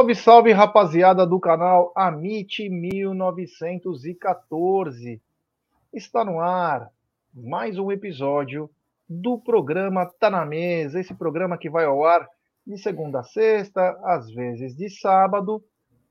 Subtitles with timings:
[0.00, 5.20] Salve, salve, rapaziada do canal Amit 1914.
[5.92, 6.90] Está no ar
[7.34, 8.70] mais um episódio
[9.06, 12.26] do programa Tá na Mesa, esse programa que vai ao ar
[12.66, 15.62] de segunda a sexta, às vezes de sábado,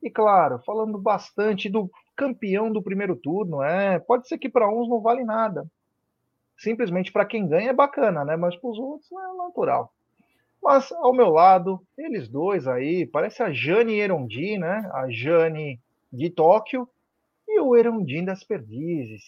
[0.04, 4.88] e claro, falando bastante do campeão do primeiro turno, é, pode ser que para uns
[4.88, 5.66] não vale nada.
[6.60, 8.36] Simplesmente para quem ganha é bacana, né?
[8.36, 9.92] Mas para os outros é natural.
[10.62, 14.90] Mas ao meu lado, eles dois aí, parece a Jane Erondi, né?
[14.94, 15.80] A Jane
[16.12, 16.88] de Tóquio
[17.48, 19.24] e o Erondi das Perdizes.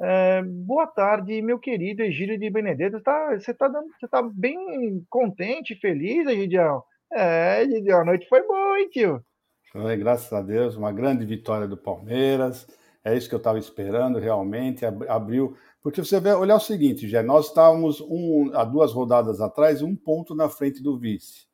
[0.00, 3.00] É, boa tarde, meu querido Egílio de Benedetto.
[3.00, 3.70] Tá, você está
[4.10, 6.82] tá bem contente, feliz, Egidião?
[7.12, 9.24] É, Egidião, a noite foi boa, hein, tio?
[9.70, 12.66] Foi, graças a Deus, uma grande vitória do Palmeiras.
[13.04, 14.84] É isso que eu estava esperando, realmente.
[14.84, 19.82] Abriu porque você vai olhar o seguinte, já nós estávamos um, há duas rodadas atrás,
[19.82, 21.46] um ponto na frente do vice.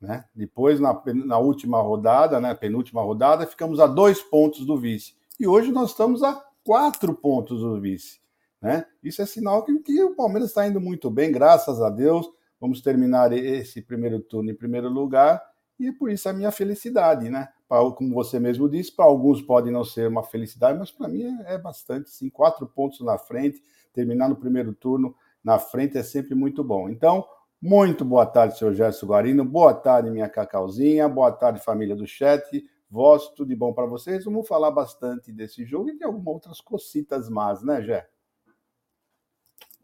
[0.00, 0.24] Né?
[0.34, 5.14] Depois, na, na última rodada, né, penúltima rodada, ficamos a dois pontos do vice.
[5.38, 8.18] E hoje nós estamos a quatro pontos do vice.
[8.62, 8.86] Né?
[9.02, 12.26] Isso é sinal que, que o Palmeiras está indo muito bem, graças a Deus.
[12.58, 15.38] Vamos terminar esse primeiro turno em primeiro lugar,
[15.78, 17.48] e por isso a minha felicidade, né?
[17.68, 21.54] como você mesmo disse, para alguns pode não ser uma felicidade, mas para mim é,
[21.54, 22.30] é, bastante, sim.
[22.30, 26.88] Quatro pontos na frente, terminar no primeiro turno na frente é sempre muito bom.
[26.88, 27.26] Então,
[27.60, 29.44] muito boa tarde, senhor Gerson Guarino.
[29.44, 31.08] Boa tarde, minha Cacauzinha.
[31.08, 32.64] Boa tarde, família do chat.
[32.88, 34.24] Voz, tudo de bom para vocês.
[34.24, 38.08] Vamos falar bastante desse jogo e de algumas outras cocitas más, né, Gé?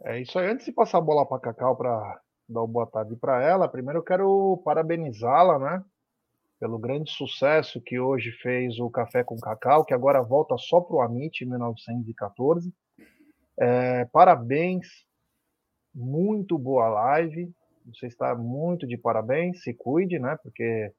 [0.04, 0.48] É isso aí.
[0.48, 2.20] Antes de passar a bola para Cacau para
[2.52, 5.84] dar uma boa tarde para ela, primeiro eu quero parabenizá-la, né?
[6.62, 10.94] pelo grande sucesso que hoje fez o Café com Cacau, que agora volta só para
[10.94, 12.72] o Amit 1914.
[13.58, 14.86] É, parabéns,
[15.92, 17.52] muito boa live.
[17.86, 20.38] Você está muito de parabéns, se cuide, né?
[20.40, 20.92] Porque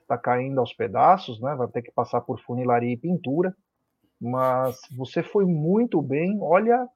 [0.00, 1.54] está caindo aos pedaços, né?
[1.54, 3.54] Vai ter que passar por funilaria e pintura.
[4.20, 6.40] Mas você foi muito bem.
[6.42, 6.88] Olha,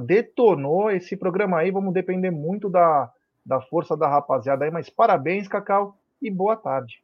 [0.00, 1.70] detonou esse programa aí.
[1.70, 3.10] Vamos depender muito da,
[3.46, 4.70] da força da rapaziada aí.
[4.70, 7.02] Mas parabéns, Cacau e boa tarde.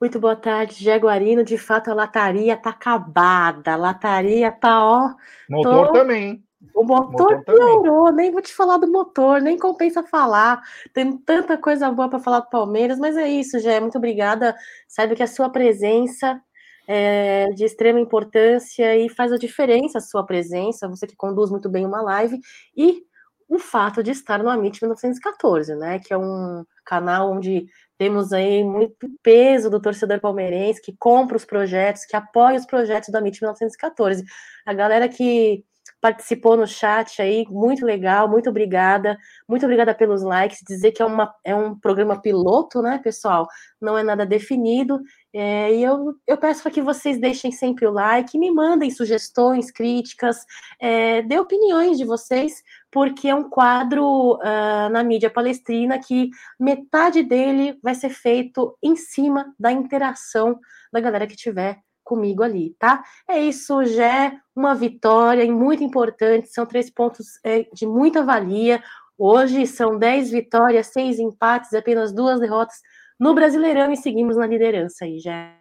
[0.00, 1.44] Muito boa tarde, Jaguarino.
[1.44, 3.74] De fato, a lataria tá acabada.
[3.74, 5.14] A lataria tá, ó.
[5.48, 5.92] Motor tô...
[5.92, 6.42] também.
[6.74, 8.26] O motor, motor piorou, também.
[8.26, 10.62] nem vou te falar do motor, nem compensa falar.
[10.92, 13.80] Tem tanta coisa boa para falar do Palmeiras, mas é isso, Jé.
[13.80, 14.56] Muito obrigada.
[14.88, 16.40] Saiba que a sua presença
[16.86, 21.68] é de extrema importância e faz a diferença a sua presença, você que conduz muito
[21.68, 22.38] bem uma live.
[22.76, 23.02] E
[23.48, 25.98] o fato de estar no Amit 1914, né?
[25.98, 27.66] Que é um canal onde
[27.98, 33.10] temos aí muito peso do torcedor palmeirense que compra os projetos, que apoia os projetos
[33.10, 34.24] do Amit 1914.
[34.64, 35.64] A galera que
[36.00, 39.16] participou no chat aí, muito legal, muito obrigada,
[39.48, 43.46] muito obrigada pelos likes, dizer que é, uma, é um programa piloto, né, pessoal,
[43.80, 45.00] não é nada definido,
[45.32, 49.70] é, e eu, eu peço para que vocês deixem sempre o like, me mandem sugestões,
[49.70, 50.44] críticas,
[50.80, 56.28] é, dê opiniões de vocês, porque é um quadro uh, na mídia palestrina que
[56.60, 60.60] metade dele vai ser feito em cima da interação
[60.92, 61.80] da galera que tiver
[62.12, 63.02] comigo ali, tá?
[63.26, 68.82] É isso, já uma vitória muito importante, são três pontos é, de muita valia.
[69.16, 72.76] Hoje são dez vitórias, seis empates, apenas duas derrotas
[73.18, 75.56] no Brasileirão e seguimos na liderança aí, já.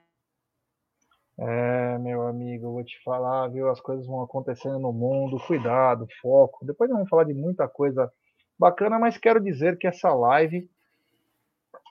[1.40, 3.69] É, meu amigo, vou te falar, viu?
[3.69, 6.66] As coisas vão acontecendo no mundo, cuidado, foco.
[6.66, 8.11] Depois nós vamos falar de muita coisa
[8.59, 10.69] bacana, mas quero dizer que essa live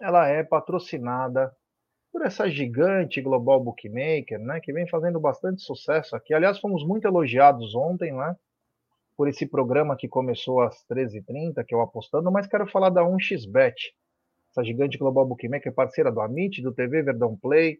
[0.02, 1.50] ela é patrocinada
[2.12, 6.34] por essa gigante global bookmaker, né, que vem fazendo bastante sucesso aqui.
[6.34, 8.36] Aliás, fomos muito elogiados ontem, né,
[9.16, 13.74] por esse programa que começou às 13h30, que eu apostando, mas quero falar da 1xBet,
[14.50, 17.78] essa gigante global bookmaker, parceira do Amit, do TV Verdão Play,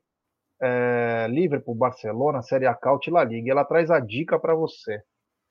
[0.63, 3.49] é, Liverpool, Barcelona, Série A Caut La Liga.
[3.49, 5.03] E ela traz a dica para você.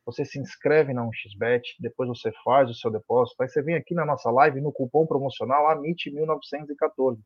[0.05, 3.93] Você se inscreve na 1xBet, depois você faz o seu depósito, aí você vem aqui
[3.93, 7.17] na nossa live no cupom promocional AMIT1914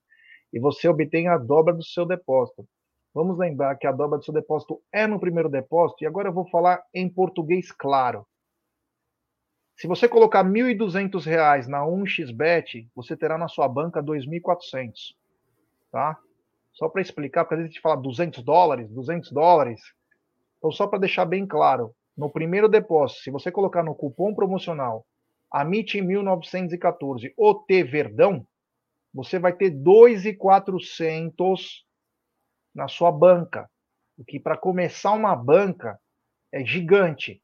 [0.54, 2.66] e você obtém a dobra do seu depósito.
[3.14, 6.34] Vamos lembrar que a dobra do seu depósito é no primeiro depósito, e agora eu
[6.34, 8.26] vou falar em português claro.
[9.76, 15.16] Se você colocar R$ 1.200 na 1xBet, você terá na sua banca R$ 2.400.
[15.92, 16.18] Tá?
[16.72, 19.82] Só para explicar, porque às vezes a gente fala 200 dólares, 200 dólares.
[20.58, 25.06] Então, só para deixar bem claro, no primeiro depósito, se você colocar no cupom promocional
[25.54, 28.46] AMIT1914 o T Verdão,
[29.13, 31.86] você vai ter 2,400
[32.74, 33.69] na sua banca.
[34.18, 36.00] O que para começar uma banca
[36.51, 37.42] é gigante.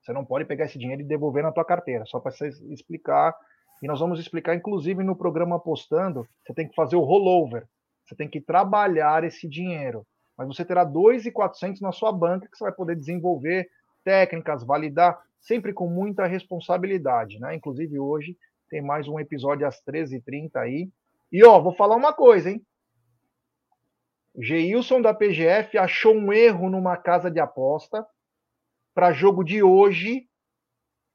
[0.00, 2.32] Você não pode pegar esse dinheiro e devolver na tua carteira, só para
[2.70, 3.34] explicar.
[3.82, 7.66] E nós vamos explicar, inclusive, no programa Apostando, você tem que fazer o rollover.
[8.04, 10.06] Você tem que trabalhar esse dinheiro.
[10.36, 13.68] Mas você terá 2.400 na sua banca que você vai poder desenvolver
[14.02, 17.54] técnicas, validar, sempre com muita responsabilidade, né?
[17.54, 18.36] Inclusive hoje
[18.70, 20.88] tem mais um episódio às 13h30 aí.
[21.30, 22.64] E ó, vou falar uma coisa, hein?
[24.38, 28.06] Geilson da PGF achou um erro numa casa de aposta
[28.94, 30.28] para jogo de hoje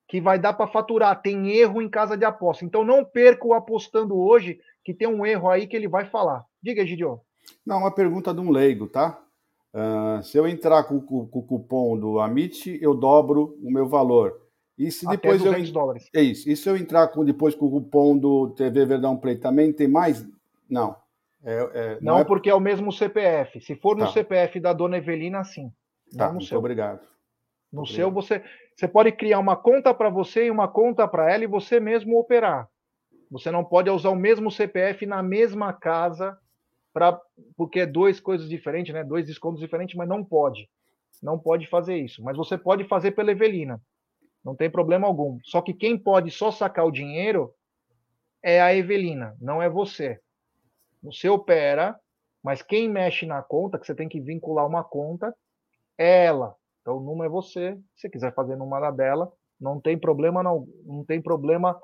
[0.07, 1.21] que vai dar para faturar.
[1.21, 2.65] Tem erro em casa de aposta.
[2.65, 6.45] Então não perca o apostando hoje, que tem um erro aí que ele vai falar.
[6.61, 7.21] Diga, Gidio.
[7.65, 9.19] Não, uma pergunta de um leigo, tá?
[9.73, 13.87] Uh, se eu entrar com, com, com, o cupom do Amit, eu dobro o meu
[13.87, 14.44] valor.
[14.77, 16.09] E se depois Até 200 eu dólares.
[16.13, 16.49] É isso.
[16.49, 19.87] E se eu entrar com, depois com o cupom do TV Verdão Play também tem
[19.87, 20.27] mais?
[20.69, 20.95] Não.
[21.43, 22.23] É, é, não, não é...
[22.23, 23.61] porque é o mesmo CPF.
[23.61, 24.11] Se for no tá.
[24.11, 25.71] CPF da dona Evelina, sim.
[26.17, 26.59] Tá, muito seu.
[26.59, 27.01] obrigado.
[27.71, 28.41] No muito seu, obrigado.
[28.41, 28.43] você,
[28.75, 32.19] você pode criar uma conta para você e uma conta para ela e você mesmo
[32.19, 32.67] operar.
[33.31, 36.37] Você não pode usar o mesmo CPF na mesma casa,
[36.93, 37.19] pra,
[37.55, 39.03] porque é duas coisas diferentes, né?
[39.03, 40.69] dois descontos diferentes, mas não pode.
[41.23, 42.23] Não pode fazer isso.
[42.23, 43.81] Mas você pode fazer pela Evelina.
[44.45, 45.39] Não tem problema algum.
[45.43, 47.51] Só que quem pode só sacar o dinheiro
[48.43, 50.19] é a Evelina, não é você.
[51.01, 51.99] Você opera,
[52.43, 55.35] mas quem mexe na conta, que você tem que vincular uma conta,
[55.97, 56.55] é ela.
[56.81, 57.75] Então, numa é você.
[57.95, 61.79] Se você quiser fazer numa dela, não tem problema não, não tem problema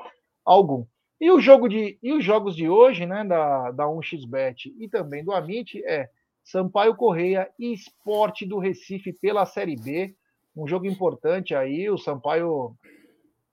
[0.46, 0.86] algum.
[1.19, 5.24] E o jogo de e os jogos de hoje, né, da da 1xBet e também
[5.24, 6.10] do Amit é
[6.44, 10.16] Sampaio Correia e Esporte do Recife pela Série B,
[10.56, 12.75] um jogo importante aí, o Sampaio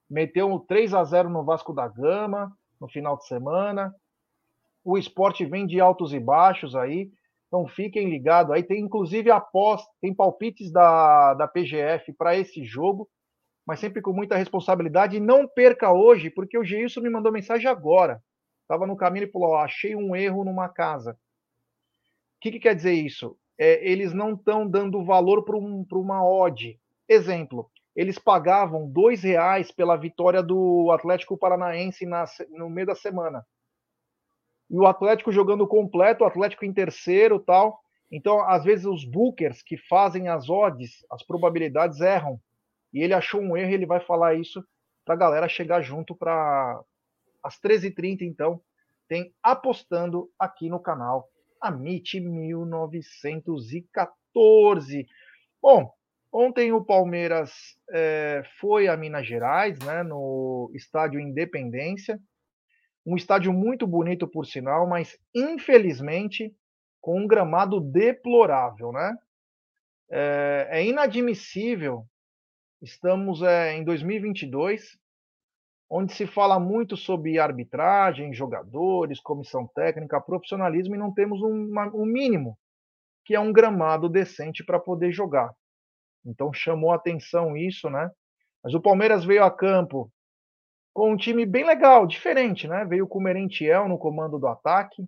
[0.09, 3.95] meteu um 3 a 0 no Vasco da Gama no final de semana.
[4.85, 7.11] O esporte vem de altos e baixos aí.
[7.47, 8.63] Então fiquem ligados aí.
[8.63, 13.09] Tem inclusive aposta, tem palpites da, da PGF para esse jogo,
[13.67, 15.21] mas sempre com muita responsabilidade.
[15.21, 18.23] Não perca hoje, porque o Geilson me mandou mensagem agora.
[18.63, 21.13] Estava no caminho e falou: achei um erro numa casa.
[21.13, 23.37] O que, que quer dizer isso?
[23.59, 26.79] É, eles não estão dando valor para um, uma odd.
[27.09, 33.45] Exemplo, eles pagavam dois reais pela vitória do Atlético Paranaense na, no meio da semana
[34.71, 37.81] e o Atlético jogando completo, o Atlético em terceiro tal.
[38.11, 42.41] Então, às vezes, os bookers que fazem as odds, as probabilidades erram.
[42.93, 44.63] E ele achou um erro ele vai falar isso
[45.05, 46.81] para a galera chegar junto para
[47.43, 48.61] às 13h30, então,
[49.09, 51.29] tem apostando aqui no canal
[51.63, 55.07] Amit 1914.
[55.63, 55.91] Bom,
[56.39, 57.53] ontem o Palmeiras
[57.91, 62.21] é, foi a Minas Gerais, né, no estádio Independência,
[63.05, 66.55] um estádio muito bonito, por sinal, mas infelizmente
[67.01, 69.17] com um gramado deplorável, né?
[70.11, 72.05] É, é inadmissível.
[72.81, 74.97] Estamos é, em 2022,
[75.91, 82.05] onde se fala muito sobre arbitragem, jogadores, comissão técnica, profissionalismo e não temos um, um
[82.05, 82.57] mínimo,
[83.25, 85.51] que é um gramado decente para poder jogar.
[86.25, 88.11] Então chamou atenção isso, né?
[88.63, 90.13] Mas o Palmeiras veio a campo
[90.93, 92.85] com um time bem legal, diferente, né?
[92.85, 95.07] Veio com o Merentiel no comando do ataque,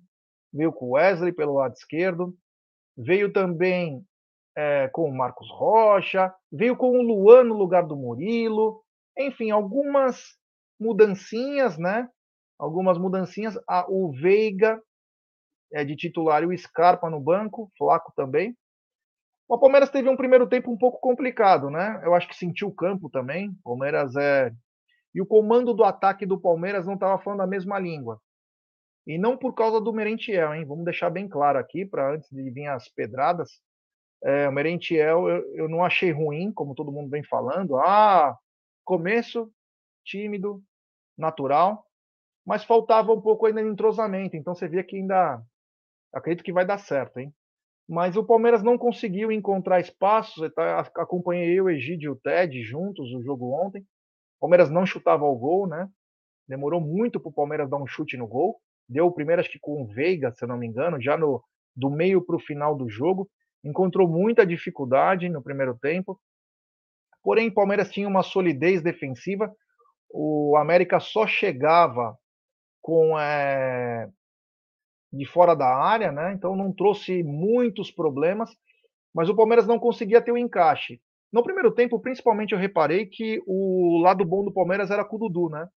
[0.53, 2.37] veio com o Wesley pelo lado esquerdo,
[2.97, 4.05] veio também
[4.57, 8.83] é, com o Marcos Rocha, veio com o Luan no lugar do Murilo,
[9.19, 10.37] enfim, algumas
[10.79, 12.09] mudancinhas, né?
[12.59, 13.59] Algumas mudancinhas.
[13.69, 14.81] A, o Veiga
[15.73, 18.57] é de titular e o Scarpa no banco, Flaco também.
[19.51, 22.01] O Palmeiras teve um primeiro tempo um pouco complicado, né?
[22.05, 23.49] Eu acho que sentiu o campo também.
[23.49, 24.53] O Palmeiras é
[25.13, 28.21] e o comando do ataque do Palmeiras não estava falando a mesma língua.
[29.05, 30.65] E não por causa do Merentiel, hein?
[30.65, 33.61] Vamos deixar bem claro aqui, para antes de vir as pedradas.
[34.23, 37.77] É, o Merentiel eu, eu não achei ruim, como todo mundo vem falando.
[37.77, 38.39] Ah,
[38.85, 39.53] começo
[40.05, 40.63] tímido,
[41.19, 41.85] natural,
[42.47, 44.37] mas faltava um pouco ainda de entrosamento.
[44.37, 45.43] Então você vê que ainda
[46.15, 47.35] acredito que vai dar certo, hein?
[47.91, 50.49] Mas o Palmeiras não conseguiu encontrar espaços.
[50.55, 53.85] Tá, acompanhei eu, Egídio e o Ted juntos o jogo ontem.
[54.39, 55.89] Palmeiras não chutava ao gol, né?
[56.47, 58.61] Demorou muito para o Palmeiras dar um chute no gol.
[58.89, 61.43] Deu o primeiro, acho que com o Veiga, se eu não me engano, já no
[61.75, 63.29] do meio para o final do jogo.
[63.65, 66.17] Encontrou muita dificuldade no primeiro tempo.
[67.25, 69.53] Porém, o Palmeiras tinha uma solidez defensiva.
[70.09, 72.17] O América só chegava
[72.81, 74.09] com é,
[75.13, 76.33] de fora da área, né?
[76.33, 78.51] Então não trouxe muitos problemas,
[79.15, 81.01] mas o Palmeiras não conseguia ter o encaixe.
[81.33, 85.19] No primeiro tempo, principalmente, eu reparei que o lado bom do Palmeiras era com o
[85.19, 85.69] Dudu, né?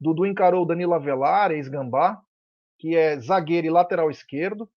[0.00, 2.18] Dudu encarou o Danilo Avelar, ex-Gambá,
[2.78, 4.68] que é zagueiro e lateral esquerdo.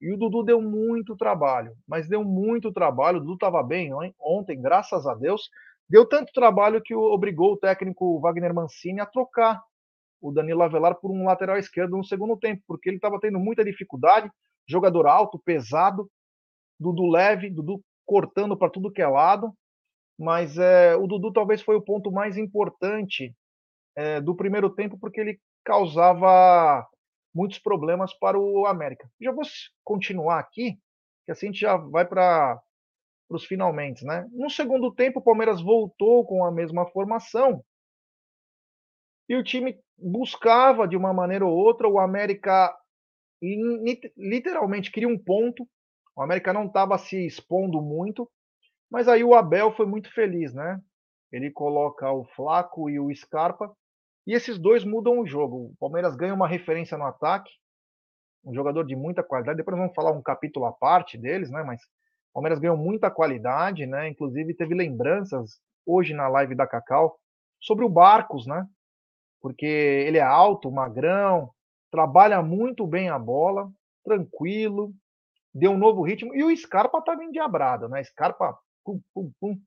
[0.00, 3.18] E o Dudu deu muito trabalho, mas deu muito trabalho.
[3.18, 5.50] O Dudu estava bem ontem, graças a Deus.
[5.88, 9.62] Deu tanto trabalho que obrigou o técnico Wagner Mancini a trocar
[10.24, 13.62] o Danilo Avelar por um lateral esquerdo no segundo tempo, porque ele estava tendo muita
[13.62, 14.30] dificuldade.
[14.66, 16.10] jogador alto, pesado,
[16.80, 19.52] Dudu leve, Dudu cortando para tudo que é lado,
[20.18, 23.34] mas é, o Dudu talvez foi o ponto mais importante
[23.94, 26.86] é, do primeiro tempo, porque ele causava
[27.34, 29.06] muitos problemas para o América.
[29.20, 29.44] Já vou
[29.84, 30.78] continuar aqui,
[31.26, 32.58] que assim a gente já vai para
[33.28, 34.26] os finalmente, né?
[34.32, 37.62] No segundo tempo, o Palmeiras voltou com a mesma formação
[39.28, 41.88] e o time buscava de uma maneira ou outra.
[41.88, 42.74] O América
[44.16, 45.68] literalmente queria um ponto.
[46.16, 48.30] O América não estava se expondo muito,
[48.90, 50.80] mas aí o Abel foi muito feliz, né?
[51.32, 53.74] Ele coloca o Flaco e o Scarpa
[54.26, 55.72] e esses dois mudam o jogo.
[55.72, 57.50] O Palmeiras ganha uma referência no ataque,
[58.44, 59.58] um jogador de muita qualidade.
[59.58, 61.62] Depois vamos falar um capítulo à parte deles, né?
[61.62, 64.08] Mas o Palmeiras ganhou muita qualidade, né?
[64.08, 67.18] Inclusive teve lembranças hoje na live da Cacau
[67.60, 68.66] sobre o Barcos, né?
[69.44, 71.50] Porque ele é alto, magrão,
[71.90, 73.70] trabalha muito bem a bola,
[74.02, 74.90] tranquilo,
[75.52, 76.34] deu um novo ritmo.
[76.34, 78.02] E o Scarpa estava endiabrado, né?
[78.04, 79.60] Scarpa, pum, pum, pum.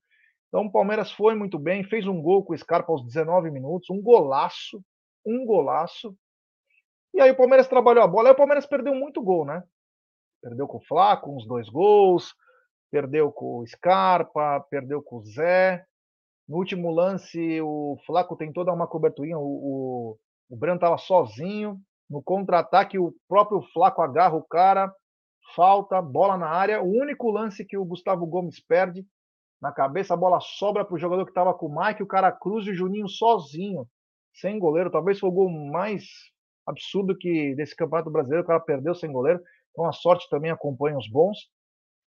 [0.47, 3.87] Então o Palmeiras foi muito bem, fez um gol com o Scarpa aos 19 minutos,
[3.91, 4.83] um golaço,
[5.23, 6.17] um golaço.
[7.13, 9.61] E aí o Palmeiras trabalhou a bola, aí o Palmeiras perdeu muito gol, né?
[10.41, 12.33] Perdeu com o Flaco, uns dois gols,
[12.89, 15.85] perdeu com o Scarpa, perdeu com o Zé.
[16.47, 20.17] No último lance, o Flaco tentou dar uma coberturinha, o, o,
[20.49, 21.79] o Breno estava sozinho.
[22.09, 24.93] No contra-ataque, o próprio Flaco agarra o cara,
[25.55, 26.81] falta, bola na área.
[26.81, 29.05] O único lance que o Gustavo Gomes perde,
[29.61, 32.31] na cabeça, a bola sobra para o jogador que estava com o Mike, o cara
[32.31, 33.87] cruza e o Juninho sozinho,
[34.33, 34.91] sem goleiro.
[34.91, 36.03] Talvez foi o gol mais
[36.65, 39.41] absurdo que desse Campeonato Brasileiro, o cara perdeu sem goleiro.
[39.71, 41.37] Então a sorte também acompanha os bons.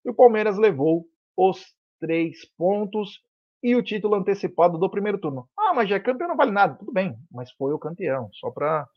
[0.04, 1.06] E o Palmeiras levou
[1.36, 3.20] os três pontos
[3.62, 5.48] e o título antecipado do primeiro turno.
[5.58, 6.74] Ah, mas já é campeão, não vale nada.
[6.74, 8.88] Tudo bem, mas foi o campeão, só para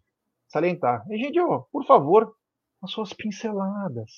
[0.47, 1.05] salientar.
[1.09, 1.39] E, gente,
[1.71, 2.33] por favor,
[2.81, 4.11] as suas pinceladas.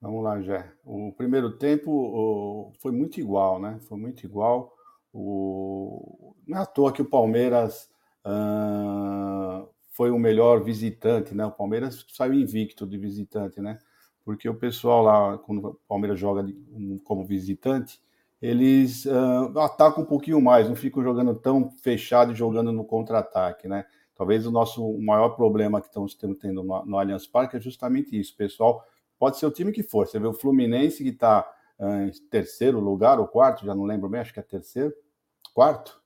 [0.00, 0.70] Vamos lá, Jé.
[0.84, 3.78] O primeiro tempo foi muito igual, né?
[3.88, 4.72] Foi muito igual.
[5.12, 6.34] O...
[6.46, 7.90] Não é à toa que o Palmeiras
[8.26, 11.46] uh, foi o melhor visitante, né?
[11.46, 13.78] O Palmeiras saiu invicto de visitante, né?
[14.24, 16.44] Porque o pessoal lá, quando o Palmeiras joga
[17.04, 17.98] como visitante,
[18.40, 23.66] eles uh, atacam um pouquinho mais, não ficam jogando tão fechado e jogando no contra-ataque,
[23.66, 23.86] né?
[24.14, 28.34] Talvez o nosso maior problema que estamos tendo no, no Allianz Parque é justamente isso.
[28.36, 28.82] Pessoal
[29.18, 30.06] pode ser o time que for.
[30.06, 31.46] Você vê o Fluminense que está
[31.78, 34.94] uh, em terceiro lugar ou quarto, já não lembro bem, acho que é terceiro,
[35.54, 36.00] quarto.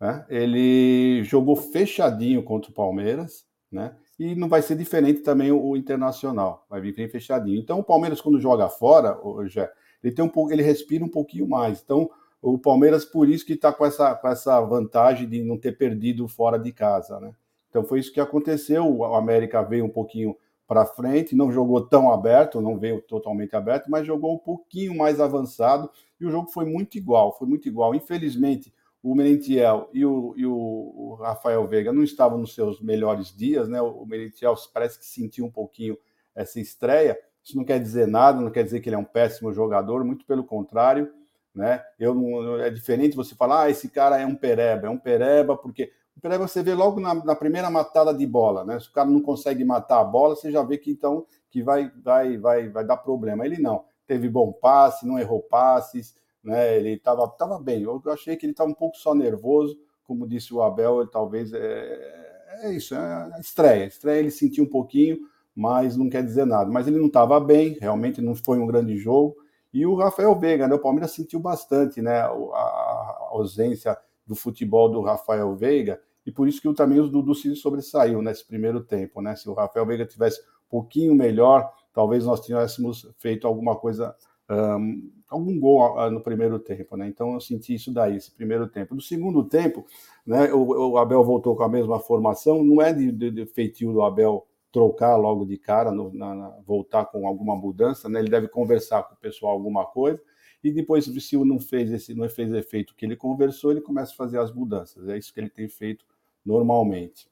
[0.00, 0.24] Né?
[0.28, 3.96] Ele jogou fechadinho contra o Palmeiras, né?
[4.18, 7.60] E não vai ser diferente também o, o Internacional, vai vir bem fechadinho.
[7.60, 9.60] Então o Palmeiras quando joga fora, hoje
[10.02, 11.80] ele tem um pouco, ele respira um pouquinho mais.
[11.82, 15.76] Então o Palmeiras por isso que está com essa, com essa vantagem de não ter
[15.76, 17.34] perdido fora de casa, né?
[17.68, 18.86] Então foi isso que aconteceu.
[18.86, 20.36] O América veio um pouquinho
[20.66, 25.18] para frente, não jogou tão aberto, não veio totalmente aberto, mas jogou um pouquinho mais
[25.18, 25.90] avançado
[26.20, 27.94] e o jogo foi muito igual, foi muito igual.
[27.94, 33.68] Infelizmente, o Merentiel e o, e o Rafael Veiga não estavam nos seus melhores dias,
[33.68, 33.80] né?
[33.80, 35.96] O Merentiel parece que sentiu um pouquinho
[36.34, 37.18] essa estreia.
[37.48, 40.26] Isso não quer dizer nada, não quer dizer que ele é um péssimo jogador, muito
[40.26, 41.10] pelo contrário,
[41.54, 41.82] né?
[41.98, 45.90] Eu é diferente você falar, ah, esse cara é um pereba, é um pereba porque
[46.20, 48.80] Peraí, você vê logo na, na, primeira matada de bola, né?
[48.80, 51.92] Se o cara não consegue matar a bola, você já vê que então que vai,
[52.02, 53.46] vai, vai, vai dar problema.
[53.46, 53.84] Ele não.
[54.04, 56.76] Teve bom passe, não errou passes, né?
[56.76, 57.84] Ele estava tava bem.
[57.84, 61.52] Eu achei que ele estava um pouco só nervoso, como disse o Abel, ele talvez
[61.52, 63.84] é, é isso, é a estreia.
[63.84, 65.20] A estreia ele sentiu um pouquinho,
[65.58, 66.70] mas não quer dizer nada.
[66.70, 69.34] Mas ele não estava bem, realmente não foi um grande jogo.
[69.74, 70.74] E o Rafael Veiga, né?
[70.76, 72.20] O Palmeiras sentiu bastante, né?
[72.20, 77.54] A, ausência do futebol do Rafael Veiga e por isso que também o Dudu se
[77.56, 79.34] sobressaiu nesse primeiro tempo, né?
[79.34, 84.14] Se o Rafael Veiga tivesse um pouquinho melhor, talvez nós tivéssemos feito alguma coisa,
[84.48, 87.08] um, algum gol ah, no primeiro tempo, né?
[87.08, 88.94] Então eu senti isso daí, esse primeiro tempo.
[88.94, 89.84] No segundo tempo,
[90.24, 90.52] né?
[90.52, 94.02] O, o Abel voltou com a mesma formação, não é de, de, de feitio do
[94.02, 98.20] Abel trocar logo de cara, no, na, na, voltar com alguma mudança, né?
[98.20, 100.22] Ele deve conversar com o pessoal alguma coisa
[100.62, 104.16] e depois, se não fez esse, não fez efeito que ele conversou, ele começa a
[104.16, 105.08] fazer as mudanças.
[105.08, 106.04] É isso que ele tem feito
[106.44, 107.28] normalmente.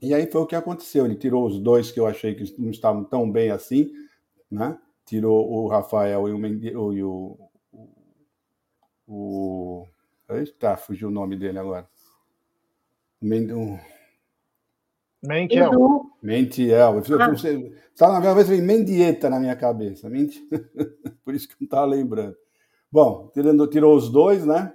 [0.00, 1.04] E aí foi o que aconteceu.
[1.04, 3.92] Ele tirou os dois que eu achei que não estavam tão bem assim,
[4.50, 4.78] né?
[5.04, 7.88] Tirou o Rafael e o, Mendy, e o, o,
[9.08, 9.86] o
[10.28, 11.88] Eita, fugiu o nome dele agora.
[13.20, 13.50] Mend...
[15.22, 15.70] Mentiel.
[16.22, 16.98] Mentiel.
[16.98, 17.32] Ah.
[17.92, 20.08] Está na minha vez, Mendieta na minha cabeça.
[21.24, 22.36] Por isso que não estava lembrando.
[22.90, 24.74] Bom, tirando, tirou os dois, né?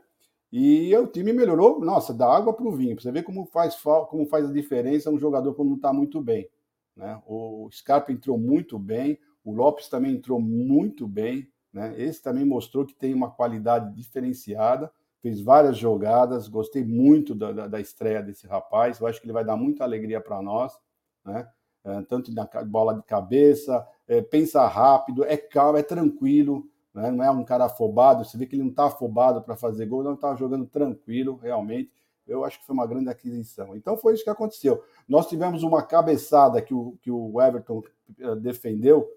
[0.51, 2.99] E o time melhorou, nossa, da água para o vinho.
[2.99, 3.75] Você vê como faz,
[4.09, 6.49] como faz a diferença um jogador quando não está muito bem.
[6.95, 7.19] Né?
[7.25, 11.49] O Scarpa entrou muito bem, o Lopes também entrou muito bem.
[11.73, 11.93] Né?
[11.97, 14.89] Esse também mostrou que tem uma qualidade diferenciada,
[15.25, 16.47] fez várias jogadas.
[16.47, 18.99] Gostei muito da, da, da estreia desse rapaz.
[18.99, 20.79] Eu acho que ele vai dar muita alegria para nós,
[21.25, 21.49] né?
[21.83, 26.67] É, tanto na bola de cabeça, é, pensa rápido, é calmo, é tranquilo.
[26.93, 27.09] Né?
[27.09, 28.23] Não é um cara afobado.
[28.23, 31.91] Você vê que ele não está afobado para fazer gol, não estava jogando tranquilo, realmente.
[32.27, 33.75] Eu acho que foi uma grande aquisição.
[33.75, 34.83] Então foi isso que aconteceu.
[35.07, 37.81] Nós tivemos uma cabeçada que o, que o Everton
[38.19, 39.07] eh, defendeu.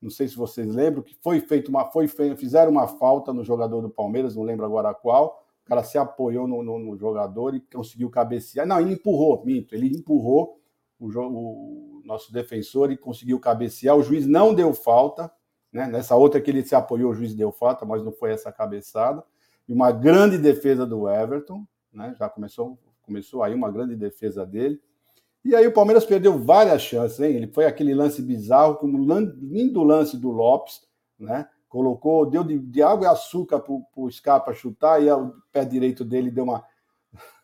[0.00, 3.82] Não sei se vocês lembram que foi feito uma, foi fizeram uma falta no jogador
[3.82, 5.47] do Palmeiras, não lembro agora qual.
[5.68, 8.66] Cara se apoiou no, no, no jogador e conseguiu cabecear.
[8.66, 9.74] Não, ele empurrou, minto.
[9.74, 10.58] Ele empurrou
[10.98, 13.94] o, o nosso defensor e conseguiu cabecear.
[13.94, 15.30] O juiz não deu falta.
[15.70, 15.86] Né?
[15.86, 19.22] Nessa outra que ele se apoiou, o juiz deu falta, mas não foi essa cabeçada.
[19.68, 22.14] E uma grande defesa do Everton, né?
[22.18, 24.80] Já começou, começou aí uma grande defesa dele.
[25.44, 27.36] E aí o Palmeiras perdeu várias chances, hein?
[27.36, 30.80] Ele foi aquele lance bizarro, com um lindo lance do Lopes,
[31.18, 31.46] né?
[31.68, 36.04] Colocou, deu de, de água e açúcar para o Scarpa chutar, e o pé direito
[36.04, 36.64] dele deu uma.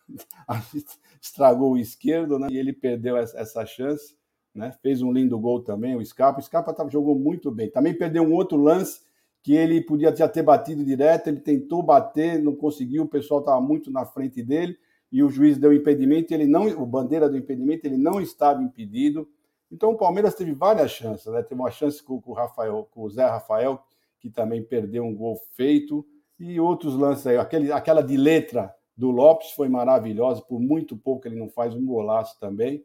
[1.21, 2.49] estragou o esquerdo, né?
[2.51, 4.17] E ele perdeu essa, chance,
[4.55, 4.73] né?
[4.83, 6.41] Fez um lindo gol também, o Scarpa.
[6.41, 7.71] O Scarpa jogou muito bem.
[7.71, 9.01] Também perdeu um outro lance
[9.43, 13.61] que ele podia já ter batido direto, ele tentou bater, não conseguiu, o pessoal estava
[13.61, 14.75] muito na frente dele
[15.13, 19.29] e o juiz deu impedimento, ele não, o bandeira do impedimento, ele não estava impedido.
[19.71, 21.43] Então o Palmeiras teve várias chances, né?
[21.43, 23.81] Teve uma chance com, com o Rafael, com o Zé Rafael,
[24.25, 26.03] que também perdeu um gol feito,
[26.41, 31.29] e outros lances aí, aquele, aquela de letra do Lopes foi maravilhosa, por muito pouco
[31.29, 32.83] ele não faz um golaço também.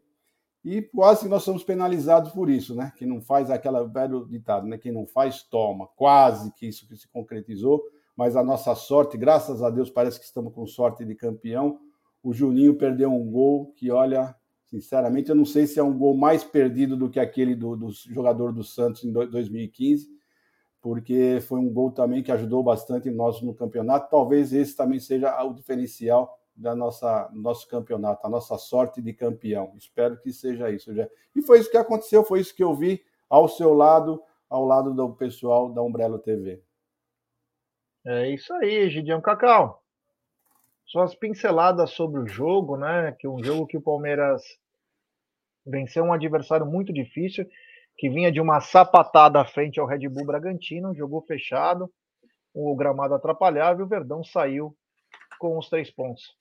[0.62, 2.92] E quase nós somos penalizados por isso, né?
[2.94, 4.76] Quem não faz aquela velho ditado, né?
[4.76, 5.88] Quem não faz, toma.
[5.96, 7.82] Quase que isso que se concretizou,
[8.14, 11.78] mas a nossa sorte, graças a Deus, parece que estamos com sorte de campeão.
[12.22, 16.14] O Juninho perdeu um gol que, olha, sinceramente, eu não sei se é um gol
[16.14, 20.19] mais perdido do que aquele do, do jogador do Santos em 2015,
[20.80, 24.10] porque foi um gol também que ajudou bastante nós no campeonato.
[24.10, 29.74] Talvez esse também seja o diferencial da nossa nosso campeonato, a nossa sorte de campeão.
[29.76, 30.94] Espero que seja isso.
[30.94, 31.08] Já.
[31.34, 34.94] E foi isso que aconteceu, foi isso que eu vi ao seu lado, ao lado
[34.94, 36.62] do pessoal da Umbrella TV.
[38.04, 39.82] É isso aí, Gideão Cacau.
[40.86, 43.12] Suas pinceladas sobre o jogo, né?
[43.12, 44.42] Que é um jogo que o Palmeiras
[45.64, 47.46] venceu um adversário muito difícil,
[48.00, 51.92] que vinha de uma sapatada à frente ao Red Bull Bragantino, jogou fechado,
[52.54, 54.74] o gramado atrapalhava e o Verdão saiu
[55.38, 56.40] com os três pontos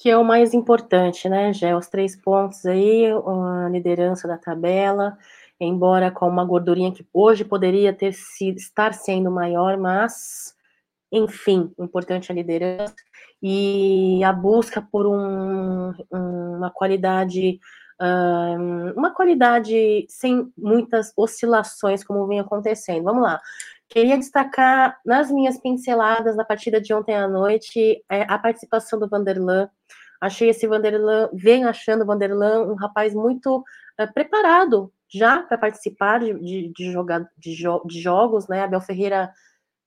[0.00, 1.76] que é o mais importante, né, Gé?
[1.76, 5.18] Os três pontos aí, a liderança da tabela,
[5.60, 10.56] embora com uma gordurinha que hoje poderia ter sido, estar sendo maior, mas,
[11.12, 12.94] enfim, importante a liderança
[13.42, 17.60] e a busca por um, uma qualidade,
[18.96, 23.04] uma qualidade sem muitas oscilações, como vem acontecendo.
[23.04, 23.40] Vamos lá.
[23.88, 29.08] Queria destacar nas minhas pinceladas da partida de ontem à noite é, a participação do
[29.08, 29.68] Vanderlan.
[30.20, 33.64] Achei esse Vanderlan, venho achando o Vanderlan um rapaz muito
[33.98, 36.94] é, preparado já para participar de, de, de,
[37.36, 38.62] de, jo de jogos, né?
[38.62, 39.32] Abel Ferreira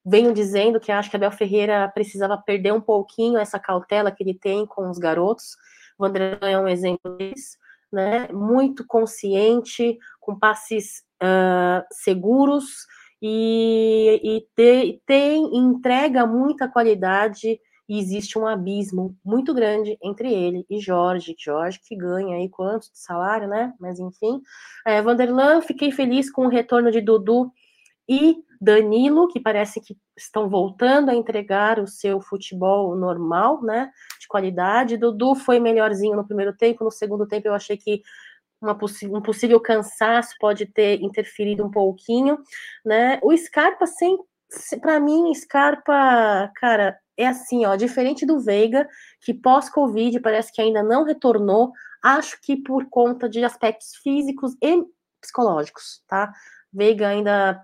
[0.06, 4.34] venho dizendo que acho que Abel Ferreira precisava perder um pouquinho essa cautela que ele
[4.34, 5.56] tem com os garotos.
[5.98, 7.58] O Vanderlan é um exemplo disso,
[7.94, 8.28] né?
[8.32, 12.86] Muito consciente, com passes uh, seguros,
[13.22, 20.66] e, e te, tem entrega muita qualidade e existe um abismo muito grande entre ele
[20.70, 21.36] e Jorge.
[21.38, 23.74] Jorge que ganha aí quanto de salário, né?
[23.80, 24.42] Mas enfim.
[24.86, 27.52] É, Vanderlan, fiquei feliz com o retorno de Dudu
[28.10, 33.92] e Danilo, que parece que estão voltando a entregar o seu futebol normal, né?
[34.24, 34.96] De qualidade.
[34.96, 38.02] Dudu foi melhorzinho no primeiro tempo, no segundo tempo eu achei que
[38.62, 42.38] uma um possível cansaço pode ter interferido um pouquinho,
[42.86, 43.20] né?
[43.22, 44.18] O Scarpa, sem,
[44.80, 48.88] para mim, Scarpa, cara, é assim, ó, diferente do Veiga,
[49.20, 54.82] que pós-Covid parece que ainda não retornou, acho que por conta de aspectos físicos e
[55.20, 56.32] psicológicos, tá?
[56.72, 57.62] Veiga ainda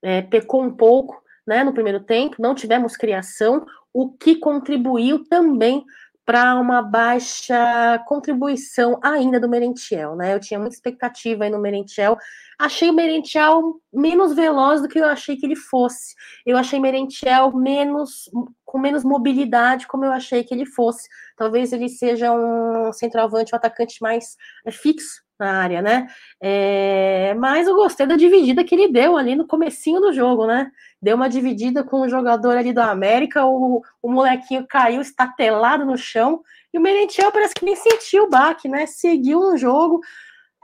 [0.00, 5.84] é, pecou um pouco, né, no primeiro tempo, não tivemos criação, o que contribuiu também
[6.24, 10.32] para uma baixa contribuição ainda do Merentiel, né?
[10.34, 12.16] Eu tinha muita expectativa aí no Merentiel.
[12.58, 16.14] Achei o Merentiel menos veloz do que eu achei que ele fosse.
[16.46, 18.30] Eu achei Merentiel menos
[18.64, 21.08] com menos mobilidade, como eu achei que ele fosse.
[21.36, 26.08] Talvez ele seja um centroavante, um atacante mais é, fixo na área, né?
[26.40, 30.70] É, mas eu gostei da dividida que ele deu ali no comecinho do jogo, né?
[31.00, 35.96] Deu uma dividida com o jogador ali do América, o, o molequinho caiu estatelado no
[35.96, 36.42] chão,
[36.72, 38.86] e o Merentiel parece que nem sentiu o baque, né?
[38.86, 40.00] Seguiu no jogo,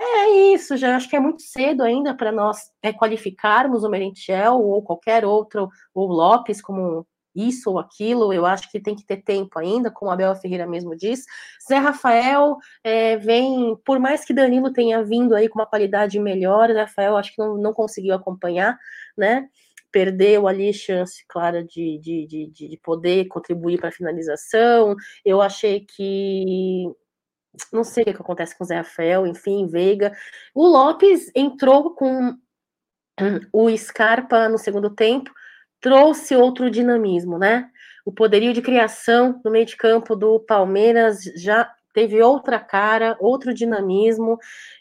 [0.01, 4.55] É isso, já acho que é muito cedo ainda para nós é, qualificarmos o Merentiel
[4.55, 7.07] ou qualquer outro, ou Lopes como
[7.47, 10.67] isso ou aquilo, eu acho que tem que ter tempo ainda, como a Abel Ferreira
[10.67, 11.25] mesmo diz.
[11.69, 16.69] Zé Rafael é, vem, por mais que Danilo tenha vindo aí com uma qualidade melhor,
[16.69, 18.79] Zé Rafael acho que não, não conseguiu acompanhar,
[19.17, 19.49] né?
[19.91, 24.95] Perdeu ali chance clara de, de, de, de poder contribuir para a finalização.
[25.25, 26.85] Eu achei que
[27.73, 30.13] não sei o que acontece com o Zé Rafael, enfim, Veiga.
[30.55, 32.37] O Lopes entrou com
[33.53, 35.33] o Scarpa no segundo tempo,
[35.81, 37.71] trouxe outro dinamismo, né?
[38.05, 43.53] O poderio de criação no meio de campo do Palmeiras já teve outra cara, outro
[43.53, 44.39] dinamismo.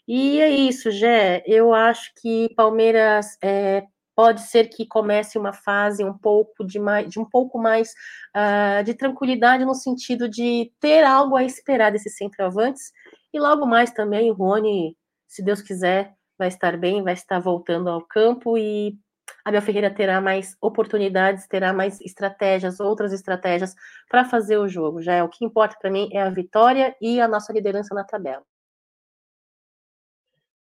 [0.08, 1.44] E é isso, Gé.
[1.46, 3.84] Eu acho que Palmeiras é,
[4.16, 7.94] pode ser que comece uma fase um pouco de mais, de um pouco mais
[8.36, 12.92] uh, de tranquilidade no sentido de ter algo a esperar desses centroavantes.
[13.34, 17.90] E logo mais também o Rony, se Deus quiser, vai estar bem, vai estar voltando
[17.90, 18.98] ao campo e
[19.44, 23.76] Abel Ferreira terá mais oportunidades, terá mais estratégias, outras estratégias
[24.10, 25.02] para fazer o jogo.
[25.02, 28.04] Já é o que importa para mim é a vitória e a nossa liderança na
[28.04, 28.44] tabela.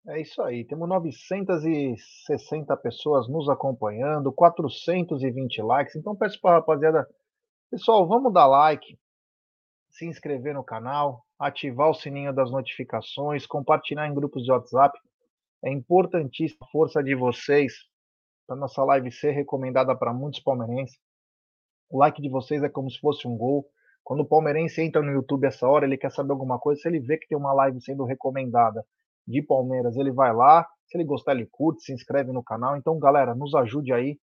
[0.06, 5.95] É isso aí, temos 960 pessoas nos acompanhando, 420 likes.
[5.95, 7.08] Então peço para rapaziada,
[7.71, 8.99] pessoal, vamos dar like,
[9.89, 14.99] se inscrever no canal, ativar o sininho das notificações, compartilhar em grupos de WhatsApp.
[15.63, 17.73] É importantíssima a força de vocês
[18.45, 20.97] para nossa live ser recomendada para muitos palmeirenses.
[21.89, 23.65] O like de vocês é como se fosse um gol.
[24.03, 26.99] Quando o palmeirense entra no YouTube essa hora, ele quer saber alguma coisa, se ele
[26.99, 28.86] vê que tem uma live sendo recomendada
[29.25, 30.67] de Palmeiras, ele vai lá.
[30.88, 32.75] Se ele gostar, ele curte, se inscreve no canal.
[32.75, 34.19] Então, galera, nos ajude aí,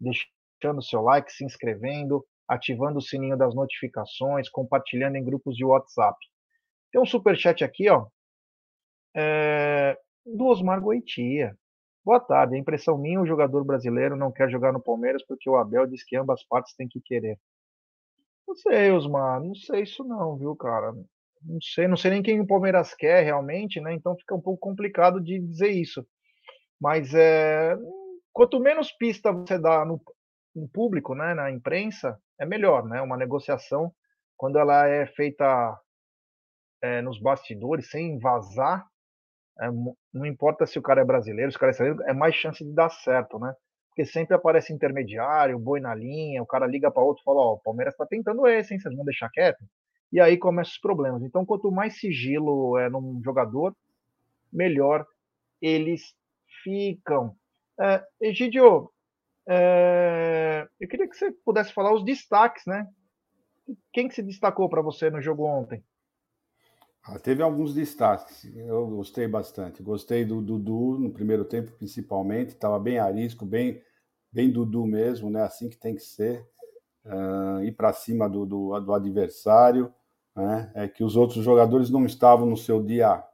[0.00, 6.18] deixando seu like, se inscrevendo, ativando o sininho das notificações, compartilhando em grupos de WhatsApp.
[6.90, 8.06] Tem um super chat aqui, ó,
[9.14, 11.56] é, do Osmar Goitia.
[12.10, 12.56] Boa tarde.
[12.56, 16.02] A impressão minha, o jogador brasileiro não quer jogar no Palmeiras porque o Abel diz
[16.02, 17.38] que ambas partes têm que querer.
[18.48, 20.90] Não sei, Osmar, não sei isso não, viu, cara?
[20.90, 23.94] Não sei, não sei nem quem o Palmeiras quer realmente, né?
[23.94, 26.04] Então fica um pouco complicado de dizer isso.
[26.80, 27.76] Mas é,
[28.32, 30.02] quanto menos pista você dá no,
[30.52, 33.00] no público, né, na imprensa, é melhor, né?
[33.00, 33.94] Uma negociação
[34.36, 35.78] quando ela é feita
[36.82, 38.84] é, nos bastidores, sem vazar,
[39.60, 39.70] é,
[40.12, 42.64] não importa se o cara é brasileiro, se o cara é estrangeiro, é mais chance
[42.64, 43.54] de dar certo, né?
[43.88, 47.52] Porque sempre aparece intermediário, boi na linha, o cara liga para outro e fala: Ó,
[47.52, 48.80] oh, o Palmeiras está tentando esse, hein?
[48.80, 49.62] Vocês vão deixar quieto?
[50.12, 51.22] E aí começam os problemas.
[51.22, 53.76] Então, quanto mais sigilo é num jogador,
[54.52, 55.06] melhor
[55.60, 56.14] eles
[56.62, 57.36] ficam.
[57.78, 58.90] É, Egidio,
[59.48, 62.86] é, eu queria que você pudesse falar os destaques, né?
[63.92, 65.84] Quem que se destacou para você no jogo ontem?
[67.02, 69.82] Ah, teve alguns destaques, eu gostei bastante.
[69.82, 73.82] Gostei do Dudu no primeiro tempo, principalmente, estava bem arisco, bem,
[74.30, 75.42] bem Dudu mesmo, né?
[75.42, 76.46] Assim que tem que ser,
[77.06, 79.92] uh, ir para cima do, do, do, adversário,
[80.36, 80.70] né?
[80.74, 83.24] É que os outros jogadores não estavam no seu dia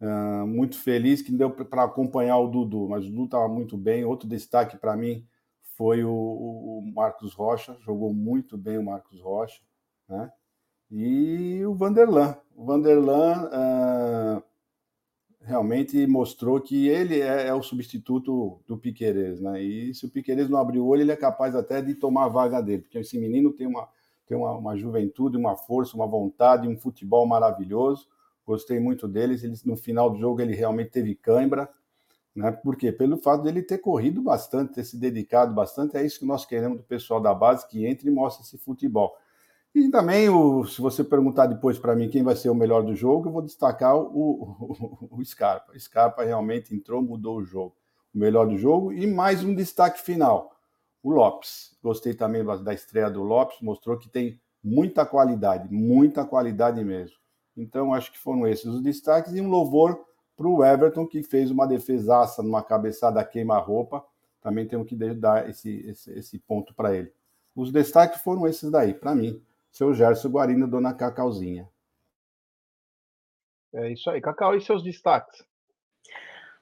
[0.00, 4.04] uh, muito feliz, que deu para acompanhar o Dudu, mas o Dudu estava muito bem.
[4.04, 5.26] Outro destaque para mim
[5.76, 9.62] foi o, o Marcos Rocha, jogou muito bem o Marcos Rocha,
[10.08, 10.30] né?
[10.96, 12.36] E o Vanderlan.
[12.54, 14.42] O Vanderlan uh,
[15.40, 19.60] realmente mostrou que ele é, é, o substituto do Piqueires, né?
[19.60, 22.28] E se o Piqueires não abrir o olho, ele é capaz até de tomar a
[22.28, 23.88] vaga dele, porque esse menino tem uma,
[24.24, 28.06] tem uma, uma juventude, uma força, uma vontade, um futebol maravilhoso.
[28.46, 29.42] Gostei muito deles.
[29.42, 31.68] Ele, no final do jogo, ele realmente teve cãibra.
[32.36, 32.52] Né?
[32.52, 32.92] Por quê?
[32.92, 35.96] Pelo fato dele ter corrido bastante, ter se dedicado bastante.
[35.96, 39.16] É isso que nós queremos do pessoal da base, que entre e mostre esse futebol.
[39.74, 42.94] E também, o, se você perguntar depois para mim quem vai ser o melhor do
[42.94, 45.72] jogo, eu vou destacar o, o, o Scarpa.
[45.72, 47.74] O Scarpa realmente entrou, mudou o jogo.
[48.14, 48.92] O melhor do jogo.
[48.92, 50.52] E mais um destaque final:
[51.02, 51.76] o Lopes.
[51.82, 57.16] Gostei também da estreia do Lopes, mostrou que tem muita qualidade, muita qualidade mesmo.
[57.56, 59.34] Então, acho que foram esses os destaques.
[59.34, 59.98] E um louvor
[60.36, 64.04] para o Everton, que fez uma defesaça numa cabeçada queima-roupa.
[64.40, 67.12] Também temos que dar esse, esse, esse ponto para ele.
[67.56, 69.42] Os destaques foram esses daí, para mim
[69.74, 71.68] seu Gerson Guarino, Dona Cacauzinha.
[73.74, 74.20] É isso aí.
[74.20, 75.44] Cacau, e seus destaques?